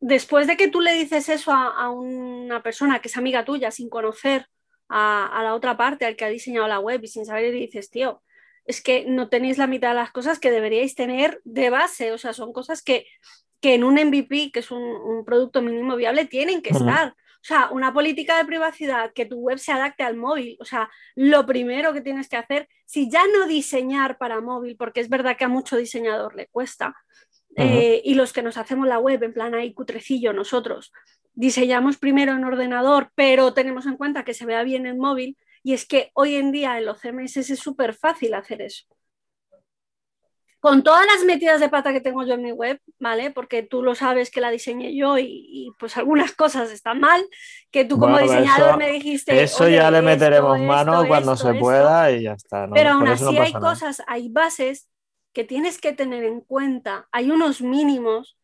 después 0.01 0.47
de 0.47 0.57
que 0.57 0.69
tú 0.69 0.81
le 0.81 0.92
dices 0.92 1.29
eso 1.29 1.53
a, 1.53 1.69
a 1.69 1.90
una 1.90 2.62
persona 2.62 3.01
que 3.01 3.09
es 3.09 3.16
amiga 3.16 3.45
tuya 3.45 3.71
sin 3.71 3.88
conocer 3.88 4.47
a, 4.88 5.27
a 5.27 5.42
la 5.42 5.55
otra 5.55 5.77
parte, 5.77 6.05
al 6.05 6.16
que 6.16 6.25
ha 6.25 6.29
diseñado 6.29 6.69
la 6.69 6.81
web 6.81 7.01
y 7.03 7.09
sin 7.09 7.25
saber, 7.25 7.55
y 7.55 7.61
dices, 7.61 7.90
tío, 7.90 8.23
es 8.64 8.83
que 8.83 9.05
no 9.07 9.29
tenéis 9.29 9.59
la 9.59 9.66
mitad 9.66 9.90
de 9.90 9.95
las 9.95 10.12
cosas 10.12 10.38
que 10.38 10.51
deberíais 10.51 10.95
tener 10.95 11.40
de 11.45 11.71
base, 11.71 12.12
o 12.12 12.19
sea, 12.19 12.33
son 12.33 12.53
cosas 12.53 12.83
que, 12.83 13.07
que 13.61 13.75
en 13.75 13.85
un 13.85 13.95
MVP, 13.95 14.51
que 14.53 14.61
es 14.61 14.71
un, 14.71 14.83
un 14.83 15.25
producto 15.25 15.62
mínimo 15.62 15.97
viable, 15.97 16.27
tienen 16.27 16.62
que 16.62 16.71
estar. 16.71 17.14
O 17.47 17.49
sea, 17.49 17.69
una 17.71 17.92
política 17.92 18.37
de 18.37 18.45
privacidad, 18.45 19.12
que 19.12 19.25
tu 19.25 19.37
web 19.37 19.59
se 19.59 19.71
adapte 19.71 20.03
al 20.03 20.16
móvil. 20.16 20.57
O 20.59 20.64
sea, 20.64 20.90
lo 21.14 21.47
primero 21.47 21.92
que 21.92 22.01
tienes 22.01 22.29
que 22.29 22.37
hacer, 22.37 22.69
si 22.85 23.09
ya 23.09 23.23
no 23.33 23.47
diseñar 23.47 24.19
para 24.19 24.40
móvil, 24.40 24.77
porque 24.77 24.99
es 25.01 25.09
verdad 25.09 25.37
que 25.37 25.45
a 25.45 25.49
mucho 25.49 25.77
diseñador 25.77 26.35
le 26.35 26.49
cuesta, 26.49 26.97
eh, 27.57 28.03
y 28.05 28.14
los 28.14 28.33
que 28.33 28.42
nos 28.42 28.57
hacemos 28.57 28.87
la 28.87 28.99
web 28.99 29.23
en 29.23 29.33
plan 29.33 29.55
ahí 29.55 29.73
cutrecillo 29.73 30.33
nosotros, 30.33 30.92
diseñamos 31.35 31.97
primero 31.99 32.33
en 32.33 32.45
ordenador, 32.45 33.11
pero 33.14 33.53
tenemos 33.55 33.87
en 33.87 33.97
cuenta 33.97 34.25
que 34.25 34.35
se 34.35 34.47
vea 34.47 34.62
bien 34.62 34.87
en 34.87 34.99
móvil, 34.99 35.37
y 35.62 35.73
es 35.73 35.87
que 35.87 36.11
hoy 36.14 36.37
en 36.37 36.53
día 36.53 36.79
en 36.79 36.85
los 36.87 37.01
CMS 37.01 37.38
es 37.40 37.59
súper 37.59 37.95
fácil 37.95 38.35
hacer 38.35 38.62
eso. 38.62 38.85
Con 40.59 40.83
todas 40.83 41.07
las 41.07 41.23
metidas 41.25 41.61
de 41.61 41.69
pata 41.69 41.92
que 41.92 42.01
tengo 42.01 42.25
yo 42.25 42.35
en 42.35 42.42
mi 42.42 42.51
web, 42.51 42.81
¿vale? 42.99 43.31
Porque 43.31 43.62
tú 43.62 43.83
lo 43.83 43.95
sabes 43.95 44.31
que 44.31 44.40
la 44.40 44.51
diseñé 44.51 44.97
yo 44.97 45.16
y, 45.19 45.25
y, 45.27 45.71
pues 45.79 45.97
algunas 45.97 46.33
cosas 46.33 46.73
están 46.73 46.99
mal, 46.99 47.25
que 47.71 47.85
tú 47.85 47.99
como 47.99 48.14
Bueno, 48.14 48.27
diseñador 48.27 48.71
eso- 48.71 48.79
me 48.79 48.90
dijiste... 48.90 49.42
Eso 49.42 49.64
"Oye, 49.64 49.77
ya 49.77 49.90
le 49.90 50.03
meteremos 50.03 50.57
esto, 50.57 50.66
mano 50.66 51.07
cuando 51.07 51.33
esto, 51.35 51.45
se 51.47 51.53
esto". 51.53 51.61
pueda 51.61 52.11
y 52.11 52.23
ya 52.25 52.33
está. 52.33 52.66
¿no? 52.66 52.75
Pero 52.75 52.90
aún 52.90 53.01
Por 53.01 53.09
eso 53.11 53.25
no 53.25 53.31
así 53.31 53.38
hay 53.38 53.53
nada. 53.53 53.69
cosas, 53.69 54.03
hay 54.09 54.29
bases 54.29 54.88
que 55.37 55.44
tienes 55.44 55.81
que 55.81 55.92
tener 55.94 56.25
en 56.25 56.40
cuenta, 56.42 57.09
hay 57.12 57.31
unos 57.31 57.62
mínimos 57.62 58.38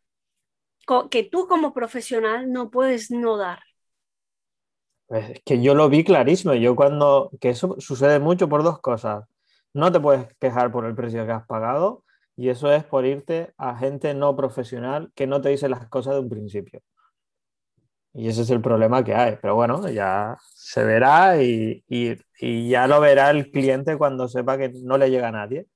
que 1.11 1.25
tú 1.25 1.49
como 1.49 1.75
profesional 1.75 2.53
no 2.53 2.71
puedes 2.71 3.11
no 3.11 3.37
dar. 3.37 3.61
Pues 5.07 5.31
Es 5.31 5.43
que 5.45 5.63
yo 5.63 5.75
lo 5.75 5.89
vi 5.89 6.05
clarísimo. 6.05 6.55
Yo 6.55 6.75
cuando. 6.77 7.31
que 7.41 7.51
eso 7.51 7.77
sucede 7.79 8.19
mucho 8.19 8.49
por 8.49 8.63
dos 8.63 8.81
cosas. 8.81 9.25
No 9.75 9.93
te 9.93 10.01
puedes 10.01 10.35
quejar 10.39 10.71
por 10.73 10.85
el 10.87 10.95
precio 10.95 11.25
que 11.27 11.33
has 11.33 11.47
pagado 11.47 12.05
y 12.37 12.49
eso 12.49 12.73
es 12.73 12.85
por 12.85 13.05
irte 13.07 13.53
a 13.59 13.77
gente 13.77 14.15
no 14.15 14.37
profesional 14.37 15.13
que 15.15 15.27
no 15.27 15.41
te 15.41 15.51
dice 15.51 15.69
las 15.69 15.89
cosas 15.89 16.15
de 16.15 16.21
un 16.21 16.29
principio. 16.31 16.81
Y 18.15 18.29
ese 18.29 18.43
es 18.43 18.51
el 18.51 18.61
problema 18.61 19.03
que 19.05 19.15
hay. 19.15 19.37
Pero 19.41 19.55
bueno, 19.55 19.89
ya 19.89 20.37
se 20.55 20.85
verá 20.85 21.43
y, 21.43 21.83
y- 21.89 22.17
y 22.41 22.69
ya 22.71 22.87
lo 22.87 23.01
verá 23.01 23.31
el 23.31 23.51
cliente 23.51 23.97
cuando 23.97 24.29
sepa 24.29 24.59
que 24.59 24.71
no 24.85 24.99
le 24.99 25.11
llega 25.11 25.29
a 25.29 25.33
nadie. 25.33 25.67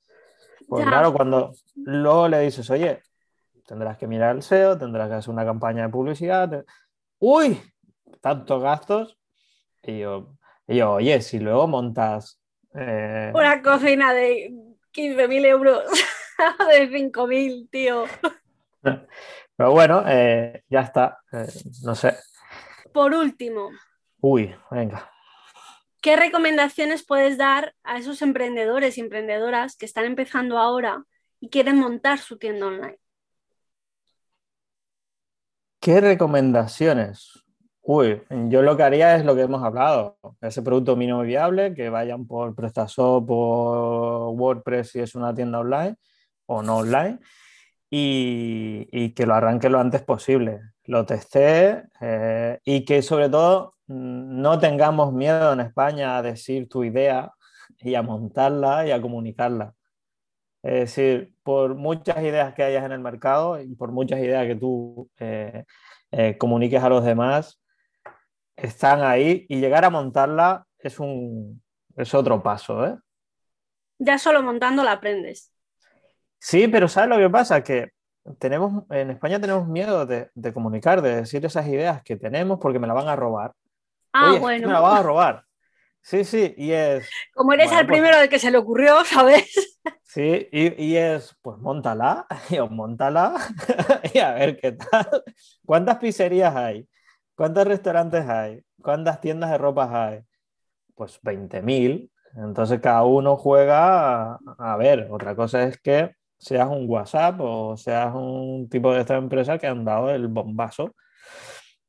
Pues 0.69 0.85
Ya. 0.85 0.91
claro, 0.91 1.13
cuando 1.13 1.53
luego 1.77 2.29
le 2.29 2.41
dices, 2.41 2.69
oye, 2.71 3.03
tendrás 3.67 3.97
que 3.99 4.07
mirar 4.07 4.35
el 4.37 4.43
SEO, 4.43 4.77
tendrás 4.79 5.09
que 5.09 5.15
hacer 5.15 5.33
una 5.33 5.45
campaña 5.45 5.83
de 5.85 5.89
publicidad. 5.89 6.49
te- 6.51 6.65
¡Uy! 7.19 7.61
Tantos 8.21 8.63
gastos. 8.63 9.19
Y 9.83 10.01
yo, 10.01 10.35
y 10.67 10.77
yo, 10.77 10.93
oye, 10.95 11.21
si 11.23 11.39
luego 11.39 11.67
montas. 11.69 12.41
eh, 12.75 13.31
Una 13.35 13.63
cocina 13.63 14.13
de 14.13 14.53
15.000 14.91 15.45
euros, 15.45 15.85
de 16.71 16.89
5.000, 16.89 17.69
tío. 17.71 18.05
Pero 19.57 19.71
bueno, 19.73 20.03
eh, 20.07 20.63
ya 20.69 20.81
está. 20.81 21.19
eh, 21.33 21.47
no 21.85 21.95
sé. 21.95 22.15
Por 22.93 23.15
último, 23.15 23.71
Uy, 24.21 24.55
venga. 24.71 25.11
¿Qué 26.01 26.17
recomendaciones 26.17 27.05
puedes 27.05 27.39
dar 27.39 27.75
a 27.85 27.99
esos 27.99 28.23
emprendedores 28.23 28.99
y 28.99 29.01
emprendedoras 29.01 29.77
que 29.77 29.87
están 29.87 30.05
empezando 30.05 30.59
ahora 30.59 31.05
y 31.41 31.49
quieren 31.49 31.79
montar 31.79 32.19
su 32.19 32.39
tienda 32.39 32.67
online? 32.67 32.99
¿Qué 35.81 36.01
recomendaciones? 36.01 37.45
Uy, 37.89 38.21
yo 38.49 38.63
lo 38.63 38.77
que 38.77 38.83
haría 38.83 39.15
es 39.15 39.25
lo 39.25 39.37
que 39.37 39.43
hemos 39.43 39.63
hablado, 39.63 40.19
ese 40.41 40.61
producto 40.61 40.97
mínimo 40.97 41.23
viable, 41.23 41.73
que 41.73 41.89
vayan 41.89 42.27
por 42.27 42.53
PrestaShop 42.57 43.25
o 43.31 44.31
WordPress 44.31 44.91
si 44.91 44.99
es 44.99 45.15
una 45.15 45.33
tienda 45.33 45.61
online 45.61 45.95
o 46.47 46.63
no 46.63 46.79
online, 46.79 47.21
y, 47.89 49.11
que 49.15 49.27
lo 49.27 49.35
arranque 49.35 49.71
lo 49.71 49.79
antes 49.79 50.03
posible, 50.03 50.63
lo 50.85 51.07
testee 51.07 51.85
eh, 52.01 52.59
y 52.65 52.85
que 52.85 53.03
sobre 53.03 53.29
todo 53.29 53.76
no 53.87 54.59
tengamos 54.59 55.13
miedo 55.13 55.53
en 55.53 55.61
España 55.61 56.17
a 56.17 56.23
decir 56.23 56.69
tu 56.69 56.85
idea 56.85 57.33
y 57.79 57.95
a 57.95 58.03
montarla 58.03 58.87
y 58.87 58.91
a 58.91 59.01
comunicarla. 59.01 59.75
Es 60.63 60.81
decir, 60.81 61.33
por 61.43 61.77
muchas 61.77 62.19
ideas 62.23 62.55
que 62.55 62.65
hayas 62.65 62.85
en 62.85 62.93
el 62.93 63.01
mercado 63.01 63.61
y 63.61 63.75
por 63.77 63.93
muchas 63.93 64.19
ideas 64.19 64.47
que 64.47 64.57
tú 64.57 65.09
eh, 65.19 65.65
eh, 66.11 66.37
comuniques 66.39 66.83
a 66.83 66.89
los 66.89 67.05
demás, 67.05 67.61
están 68.57 69.03
ahí 69.03 69.47
y 69.49 69.61
llegar 69.61 69.85
a 69.85 69.91
montarla 69.91 70.67
es, 70.79 70.99
un, 70.99 71.63
es 71.95 72.13
otro 72.15 72.43
paso. 72.43 72.87
¿eh? 72.87 72.97
Ya 73.99 74.19
solo 74.19 74.43
montando 74.43 74.83
la 74.83 74.93
aprendes. 74.93 75.53
Sí, 76.39 76.69
pero 76.69 76.89
¿sabes 76.89 77.11
lo 77.11 77.19
que 77.19 77.31
pasa? 77.31 77.63
Que 77.63 77.93
tenemos, 78.39 78.85
en 78.91 79.11
España 79.11 79.41
tenemos 79.41 79.69
miedo 79.69 80.05
de, 80.07 80.31
de 80.35 80.53
comunicar, 80.53 81.01
de 81.01 81.17
decir 81.17 81.45
esas 81.45 81.67
ideas 81.69 82.03
que 82.03 82.17
tenemos 82.17 82.59
porque 82.59 82.79
me 82.79 82.87
la 82.87 82.95
van 82.95 83.09
a 83.09 83.17
robar. 83.17 83.53
Ah, 84.19 84.31
Oye, 84.31 84.39
bueno. 84.39 84.67
me 84.69 84.73
la 84.73 84.81
van 84.81 84.97
a 84.99 85.03
robar. 85.03 85.45
Sí, 86.01 86.25
sí, 86.25 86.55
y 86.57 86.71
es, 86.73 87.09
Como 87.35 87.53
eres 87.53 87.67
Bueno, 87.67 87.81
el 87.81 87.87
pues- 87.87 87.97
primero 87.99 88.19
del 88.19 88.29
que 88.29 88.39
se 88.39 88.51
le 88.51 88.59
ocurrió, 88.59 89.05
¿sabes? 89.05 89.45
sí, 90.05 90.49
y, 90.53 90.85
y 90.85 90.97
es, 90.97 91.37
pues 91.43 91.59
montala, 91.59 92.27
y 92.51 92.59
os 92.59 92.71
montala, 92.71 93.35
y 94.15 94.19
a 94.21 94.33
ver 94.35 94.57
qué 94.59 94.73
tal. 94.73 95.23
¿Cuántas 95.65 95.97
pizzerías 95.99 96.55
hay? 96.55 96.89
¿Cuántos 97.35 97.67
restaurantes 97.67 98.27
hay? 98.29 98.63
¿Cuántas 98.81 99.21
tiendas 99.21 99.51
de 99.51 99.59
ropas 99.59 99.91
hay? 99.93 100.21
Pues 100.95 101.21
20.000. 101.23 102.09
Entonces 102.37 102.81
cada 102.81 103.03
uno 103.03 103.37
juega 103.37 104.33
a, 104.35 104.39
a 104.59 104.77
ver. 104.77 105.09
Otra 105.11 105.35
cosa 105.35 105.65
es 105.65 105.79
que 105.81 106.13
seas 106.39 106.69
un 106.69 106.85
WhatsApp 106.89 107.39
o 107.41 107.77
seas 107.77 108.15
un 108.15 108.69
tipo 108.71 108.93
de 108.95 109.01
esta 109.01 109.17
empresa 109.17 109.59
que 109.59 109.67
han 109.67 109.85
dado 109.85 110.11
el 110.11 110.29
bombazo. 110.29 110.95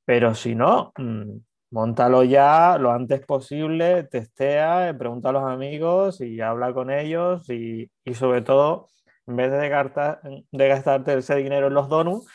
Pero 0.05 0.33
si 0.35 0.55
no, 0.55 0.91
mm, 0.97 1.37
montalo 1.71 2.23
ya 2.23 2.77
lo 2.79 2.91
antes 2.91 3.25
posible, 3.25 4.03
testea, 4.05 4.95
pregunta 4.97 5.29
a 5.29 5.31
los 5.33 5.43
amigos 5.43 6.21
y 6.21 6.41
habla 6.41 6.73
con 6.73 6.91
ellos 6.91 7.49
y, 7.49 7.91
y 8.05 8.13
sobre 8.13 8.41
todo, 8.41 8.87
en 9.27 9.35
vez 9.37 9.51
de, 9.51 9.69
gastar- 9.69 10.21
de 10.51 10.67
gastarte 10.67 11.17
ese 11.17 11.35
dinero 11.35 11.67
en 11.67 11.73
los 11.73 11.89
donuts, 11.89 12.27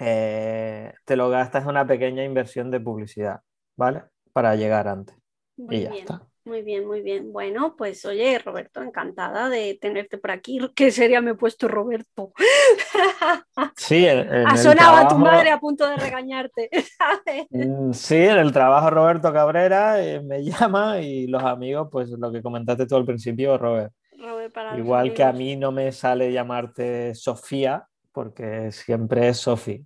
eh, 0.00 0.92
te 1.04 1.16
lo 1.16 1.30
gastas 1.30 1.62
en 1.64 1.70
una 1.70 1.86
pequeña 1.86 2.24
inversión 2.24 2.70
de 2.70 2.80
publicidad, 2.80 3.40
¿vale? 3.76 4.04
Para 4.32 4.54
llegar 4.56 4.88
antes. 4.88 5.16
Muy 5.56 5.76
y 5.76 5.82
ya 5.82 5.90
bien, 5.90 6.00
está. 6.00 6.26
Muy 6.46 6.62
bien, 6.62 6.86
muy 6.86 7.02
bien. 7.02 7.32
Bueno, 7.32 7.74
pues 7.76 8.04
oye, 8.04 8.38
Roberto, 8.38 8.82
encantada 8.82 9.48
de 9.48 9.76
tenerte 9.80 10.16
por 10.18 10.30
aquí. 10.30 10.58
¿Qué 10.74 10.90
sería 10.90 11.20
me 11.20 11.32
he 11.32 11.34
puesto 11.34 11.68
Roberto? 11.68 12.32
Sí, 13.76 14.06
en, 14.06 14.18
en 14.32 14.46
ha 14.46 14.52
el 14.52 14.58
sonado 14.58 14.96
a 14.96 15.00
tu 15.02 15.16
trabajo- 15.16 15.18
madre 15.18 15.50
a 15.50 15.58
punto 15.60 15.86
de 15.88 15.96
regañarte, 15.96 16.70
¿sabes? 16.98 17.46
Mm, 17.50 17.92
Sí, 17.92 18.16
en 18.16 18.38
el 18.38 18.52
trabajo 18.52 18.90
Roberto 18.90 19.32
Cabrera 19.32 20.02
eh, 20.02 20.20
me 20.22 20.42
llama 20.44 21.00
y 21.00 21.26
los 21.26 21.42
amigos, 21.42 21.88
pues 21.90 22.10
lo 22.10 22.32
que 22.32 22.42
comentaste 22.42 22.86
tú 22.86 22.96
al 22.96 23.04
principio, 23.04 23.56
Robert. 23.58 23.92
Robert, 24.18 24.52
para 24.52 24.70
los 24.70 24.78
Igual 24.80 25.12
que 25.14 25.22
a 25.24 25.32
mí 25.32 25.56
no 25.56 25.72
me 25.72 25.92
sale 25.92 26.32
llamarte 26.32 27.14
Sofía, 27.14 27.86
porque 28.12 28.72
siempre 28.72 29.28
es 29.28 29.38
Sofi. 29.38 29.84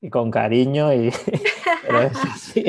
Y 0.00 0.10
con 0.10 0.30
cariño, 0.30 0.92
y... 0.92 1.10
pero 1.82 2.02
es 2.02 2.16
así. 2.16 2.64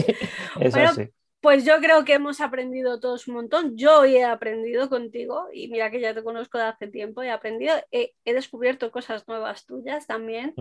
Es 0.60 0.74
Bueno, 0.74 0.90
así. 0.90 1.10
Pues 1.42 1.64
yo 1.64 1.80
creo 1.80 2.04
que 2.04 2.14
hemos 2.14 2.42
aprendido 2.42 3.00
todos 3.00 3.28
un 3.28 3.36
montón. 3.36 3.78
Yo 3.78 4.04
he 4.04 4.24
aprendido 4.24 4.90
contigo 4.90 5.48
y 5.54 5.70
mira 5.70 5.90
que 5.90 6.02
ya 6.02 6.14
te 6.14 6.24
conozco 6.24 6.58
de 6.58 6.66
hace 6.66 6.88
tiempo, 6.88 7.24
he 7.24 7.32
aprendido, 7.32 7.76
he, 7.92 8.14
descubierto 8.26 8.92
cosas 8.92 9.28
nuevas 9.28 9.66
tuyas 9.66 10.06
también. 10.06 10.54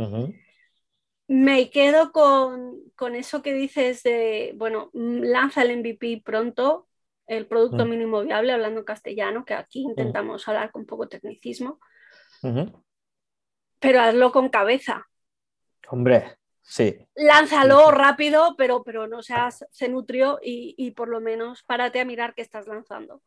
Me 1.27 1.71
quedo 1.71 2.13
con, 2.13 3.15
eso 3.15 3.43
que 3.43 3.53
dices 3.53 4.03
de, 4.03 4.55
bueno, 4.57 4.91
lanza 4.95 5.63
el 5.63 5.79
MVP 5.79 6.23
pronto, 6.25 6.89
el 7.27 7.47
producto 7.47 7.85
mm. 7.85 7.91
mínimo 7.91 8.23
viable, 8.23 8.53
hablando 8.53 8.81
en 8.81 8.87
castellano, 8.87 9.45
que 9.45 9.55
aquí 9.55 9.85
mm. 9.85 9.91
intentamos 9.91 10.47
hablar 10.49 10.71
con 10.71 10.87
poco 10.87 11.09
tecnicismo. 11.09 11.81
Pero 13.81 14.01
hazlo 14.01 14.31
con 14.33 14.49
cabeza. 14.49 15.07
Hombre, 15.89 16.38
Sí. 16.69 16.99
Lánzalo 17.15 17.91
rápido, 17.91 18.55
pero, 18.59 18.85
pero 18.85 19.09
no 19.09 19.23
seas 19.23 19.65
se 19.71 19.89
nutrió 19.89 20.39
y, 20.43 20.91
por 20.91 21.09
lo 21.09 21.19
menos 21.19 21.63
párate 21.63 21.99
a 21.99 22.05
mirar 22.05 22.35
qué 22.35 22.43
estás 22.43 22.67
lanzando. 22.67 23.23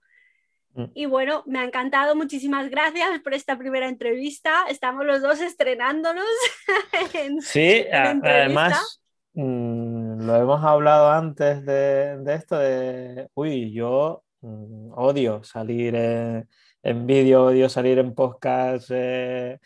Mm. 0.75 0.85
Y 0.93 1.05
bueno, 1.07 1.41
me 1.47 1.59
ha 1.59 1.63
encantado. 1.63 2.15
Muchísimas 2.15 2.69
gracias 2.69 3.19
por 3.21 3.33
esta 3.33 3.57
primera 3.57 3.89
entrevista. 3.89 4.65
Estamos 4.69 5.07
los 5.07 5.23
dos 5.23 5.41
estrenándonos. 5.41 6.23
sí, 7.41 7.83
además 7.91 9.01
mm, 9.33 10.21
lo 10.23 10.35
hemos 10.35 10.63
hablado 10.63 11.09
antes 11.11 11.65
de, 11.65 12.23
esto 12.27 12.59
de, 12.59 13.27
uy, 13.33 13.73
yo 13.73 14.23
mm, 14.41 14.91
odio 14.93 15.43
salir 15.43 15.95
en, 15.95 16.47
en 16.83 17.07
vídeo, 17.07 17.45
odio 17.45 17.69
salir 17.69 17.97
en 17.97 18.13
podcast. 18.13 18.91
Eh, 18.91 19.59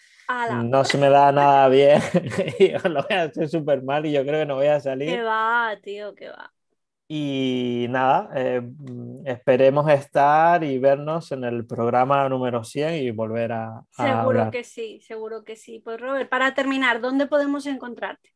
no 0.63 0.83
se 0.83 0.97
me 0.97 1.09
da 1.09 1.31
nada 1.31 1.67
bien. 1.67 2.01
yo 2.59 2.89
lo 2.89 3.03
voy 3.03 3.17
a 3.17 3.23
hacer 3.23 3.49
súper 3.49 3.83
mal 3.83 4.05
y 4.05 4.11
yo 4.11 4.23
creo 4.23 4.41
que 4.41 4.45
no 4.45 4.55
voy 4.55 4.67
a 4.67 4.79
salir. 4.79 5.09
Que 5.09 5.21
va, 5.21 5.75
tío, 5.81 6.15
que 6.15 6.29
va. 6.29 6.51
Y 7.07 7.85
nada, 7.89 8.31
eh, 8.33 8.63
esperemos 9.25 9.87
estar 9.91 10.63
y 10.63 10.79
vernos 10.79 11.31
en 11.31 11.43
el 11.43 11.67
programa 11.67 12.27
número 12.27 12.63
100 12.63 12.95
y 12.95 13.11
volver 13.11 13.51
a. 13.51 13.83
seguro 13.91 14.49
que 14.49 14.63
sí, 14.63 14.99
seguro 15.01 15.43
que 15.43 15.55
sí. 15.55 15.79
Pues 15.83 16.01
Robert, 16.01 16.27
para 16.29 16.55
terminar, 16.55 17.01
¿dónde 17.01 17.27
podemos 17.27 17.67
encontrarte? 17.67 18.31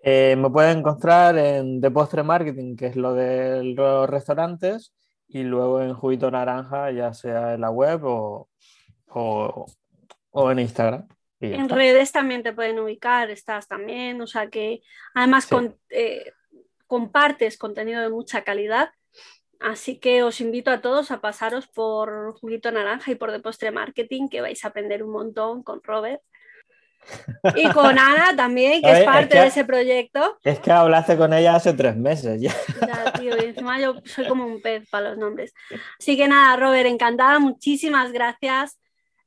Eh, 0.00 0.34
me 0.36 0.50
pueden 0.50 0.78
encontrar 0.78 1.38
en 1.38 1.80
The 1.80 1.90
Postre 1.92 2.24
Marketing, 2.24 2.74
que 2.74 2.86
es 2.86 2.96
lo 2.96 3.14
de 3.14 3.62
los 3.62 4.10
restaurantes, 4.10 4.92
y 5.28 5.44
luego 5.44 5.80
en 5.80 5.94
Juguito 5.94 6.28
Naranja, 6.30 6.90
ya 6.90 7.12
sea 7.14 7.54
en 7.54 7.60
la 7.60 7.70
web 7.70 8.04
o, 8.04 8.48
o 9.08 9.66
en 10.50 10.58
Instagram. 10.58 11.08
En 11.40 11.68
redes 11.68 12.12
también 12.12 12.42
te 12.42 12.52
pueden 12.52 12.78
ubicar, 12.78 13.30
estás 13.30 13.68
también, 13.68 14.20
o 14.22 14.26
sea 14.26 14.48
que 14.48 14.80
además 15.14 15.48
eh, 15.90 16.32
compartes 16.86 17.58
contenido 17.58 18.00
de 18.00 18.08
mucha 18.08 18.42
calidad. 18.42 18.90
Así 19.60 19.98
que 19.98 20.22
os 20.22 20.40
invito 20.40 20.70
a 20.70 20.80
todos 20.80 21.10
a 21.10 21.20
pasaros 21.20 21.66
por 21.66 22.34
Juguito 22.38 22.70
Naranja 22.70 23.10
y 23.10 23.14
por 23.14 23.32
De 23.32 23.40
Postre 23.40 23.70
Marketing, 23.70 24.28
que 24.28 24.40
vais 24.40 24.64
a 24.64 24.68
aprender 24.68 25.02
un 25.02 25.10
montón 25.10 25.62
con 25.62 25.82
Robert. 25.82 26.20
Y 27.54 27.68
con 27.70 27.98
Ana 27.98 28.34
también, 28.36 28.82
que 28.82 28.90
es 28.90 29.04
parte 29.04 29.38
de 29.38 29.46
ese 29.46 29.64
proyecto. 29.64 30.38
Es 30.42 30.58
que 30.58 30.72
hablaste 30.72 31.16
con 31.16 31.32
ella 31.32 31.54
hace 31.54 31.72
tres 31.72 31.96
meses 31.96 32.40
ya. 32.40 32.54
Ya, 32.86 33.12
tío, 33.12 33.36
y 33.36 33.46
encima 33.46 33.80
yo 33.80 33.94
soy 34.04 34.26
como 34.26 34.44
un 34.44 34.60
pez 34.60 34.88
para 34.90 35.10
los 35.10 35.18
nombres. 35.18 35.54
Así 36.00 36.16
que 36.16 36.28
nada, 36.28 36.56
Robert, 36.56 36.86
encantada, 36.86 37.38
muchísimas 37.38 38.12
gracias. 38.12 38.78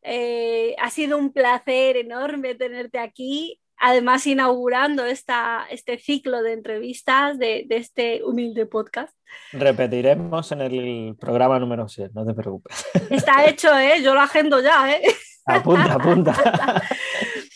Eh, 0.01 0.75
ha 0.79 0.89
sido 0.89 1.17
un 1.17 1.31
placer 1.31 1.97
enorme 1.97 2.55
tenerte 2.55 2.99
aquí, 2.99 3.59
además 3.77 4.25
inaugurando 4.27 5.05
esta, 5.05 5.65
este 5.69 5.97
ciclo 5.97 6.41
de 6.41 6.53
entrevistas 6.53 7.37
de, 7.37 7.65
este 7.69 8.23
humilde 8.23 8.65
podcast. 8.65 9.13
Repetiremos 9.51 10.51
en 10.51 10.61
el 10.61 11.15
programa 11.19 11.59
número 11.59 11.87
6, 11.87 12.09
no 12.13 12.25
te 12.25 12.33
preocupes. 12.33 12.85
Está 13.09 13.45
hecho, 13.45 13.77
¿eh? 13.77 14.01
yo 14.01 14.13
lo 14.13 14.21
agendo 14.21 14.61
ya. 14.61 14.91
¿eh? 14.93 15.01
Apunta, 15.45 15.93
apunta. 15.93 16.83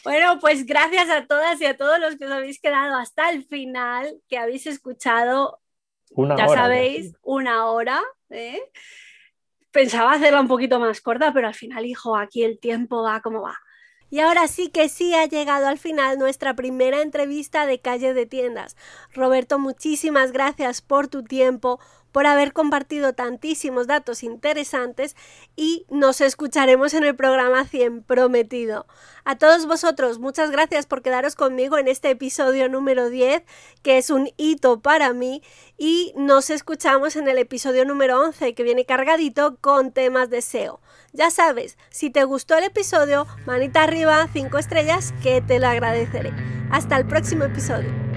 Bueno, 0.04 0.38
pues 0.42 0.66
gracias 0.66 1.10
a 1.10 1.26
todas 1.26 1.62
y 1.62 1.66
a 1.66 1.78
todos 1.78 1.98
los 1.98 2.18
que 2.18 2.26
os 2.26 2.32
habéis 2.32 2.60
quedado 2.60 2.98
hasta 2.98 3.30
el 3.30 3.46
final, 3.46 4.14
que 4.28 4.38
habéis 4.38 4.68
escuchado, 4.68 5.62
ya 6.38 6.50
sabéis, 6.50 7.14
una 7.22 7.68
hora. 7.68 8.02
¿eh? 8.30 8.62
Pensaba 9.74 10.14
hacerla 10.14 10.40
un 10.40 10.48
poquito 10.48 10.80
más 10.80 11.02
corta, 11.02 11.34
pero 11.34 11.48
al 11.48 11.56
final, 11.56 11.86
hijo, 11.86 12.16
aquí 12.16 12.44
el 12.44 12.60
tiempo 12.60 13.04
va 13.04 13.22
como 13.22 13.42
va. 13.42 13.58
Y 14.10 14.20
ahora 14.20 14.48
sí 14.48 14.70
que 14.70 14.90
sí 14.90 15.16
ha 15.16 15.26
llegado 15.26 15.68
al 15.68 15.80
final 15.80 16.20
nuestra 16.20 16.56
primera 16.56 17.02
entrevista 17.02 17.66
de 17.66 17.80
Calle 17.80 18.14
de 18.14 18.28
Tiendas. 18.28 18.78
Roberto, 19.12 19.58
muchísimas 19.58 20.32
gracias 20.32 20.82
por 20.84 21.08
tu 21.08 21.24
tiempo, 21.24 21.80
por 22.14 22.26
haber 22.28 22.54
compartido 22.54 23.12
tantísimos 23.12 23.88
datos 23.88 24.24
interesantes 24.24 25.18
y 25.58 25.86
nos 25.90 26.22
escucharemos 26.22 26.94
en 26.94 27.04
el 27.04 27.16
programa 27.16 27.66
100 27.66 28.04
prometido. 28.04 28.88
A 29.26 29.38
todos 29.38 29.66
vosotros, 29.66 30.20
muchas 30.20 30.52
gracias 30.52 30.86
por 30.86 31.02
quedaros 31.02 31.36
conmigo 31.36 31.78
en 31.78 31.90
este 31.90 32.12
episodio 32.12 32.70
número 32.70 33.10
10, 33.10 33.44
que 33.82 33.98
es 33.98 34.10
un 34.10 34.30
hito 34.38 34.82
para 34.82 35.12
mí, 35.14 35.42
y 35.78 36.14
nos 36.16 36.50
escuchamos 36.50 37.16
en 37.16 37.28
el 37.28 37.38
episodio 37.38 37.84
número 37.84 38.22
11, 38.22 38.54
que 38.54 38.64
viene 38.64 38.86
cargadito 38.86 39.58
con 39.60 39.92
temas 39.92 40.30
de 40.30 40.42
SEO. 40.42 40.80
Ya 41.14 41.32
sabes, 41.32 41.78
si 41.90 42.10
te 42.10 42.24
gustó 42.24 42.58
el 42.58 42.66
episodio, 42.66 43.28
manita 43.46 43.84
arriba, 43.84 44.28
5 44.32 44.58
estrellas, 44.58 45.14
que 45.24 45.42
te 45.42 45.60
lo 45.60 45.68
agradeceré. 45.68 46.32
Hasta 46.72 46.98
el 46.98 47.08
próximo 47.08 47.46
episodio. 47.46 48.13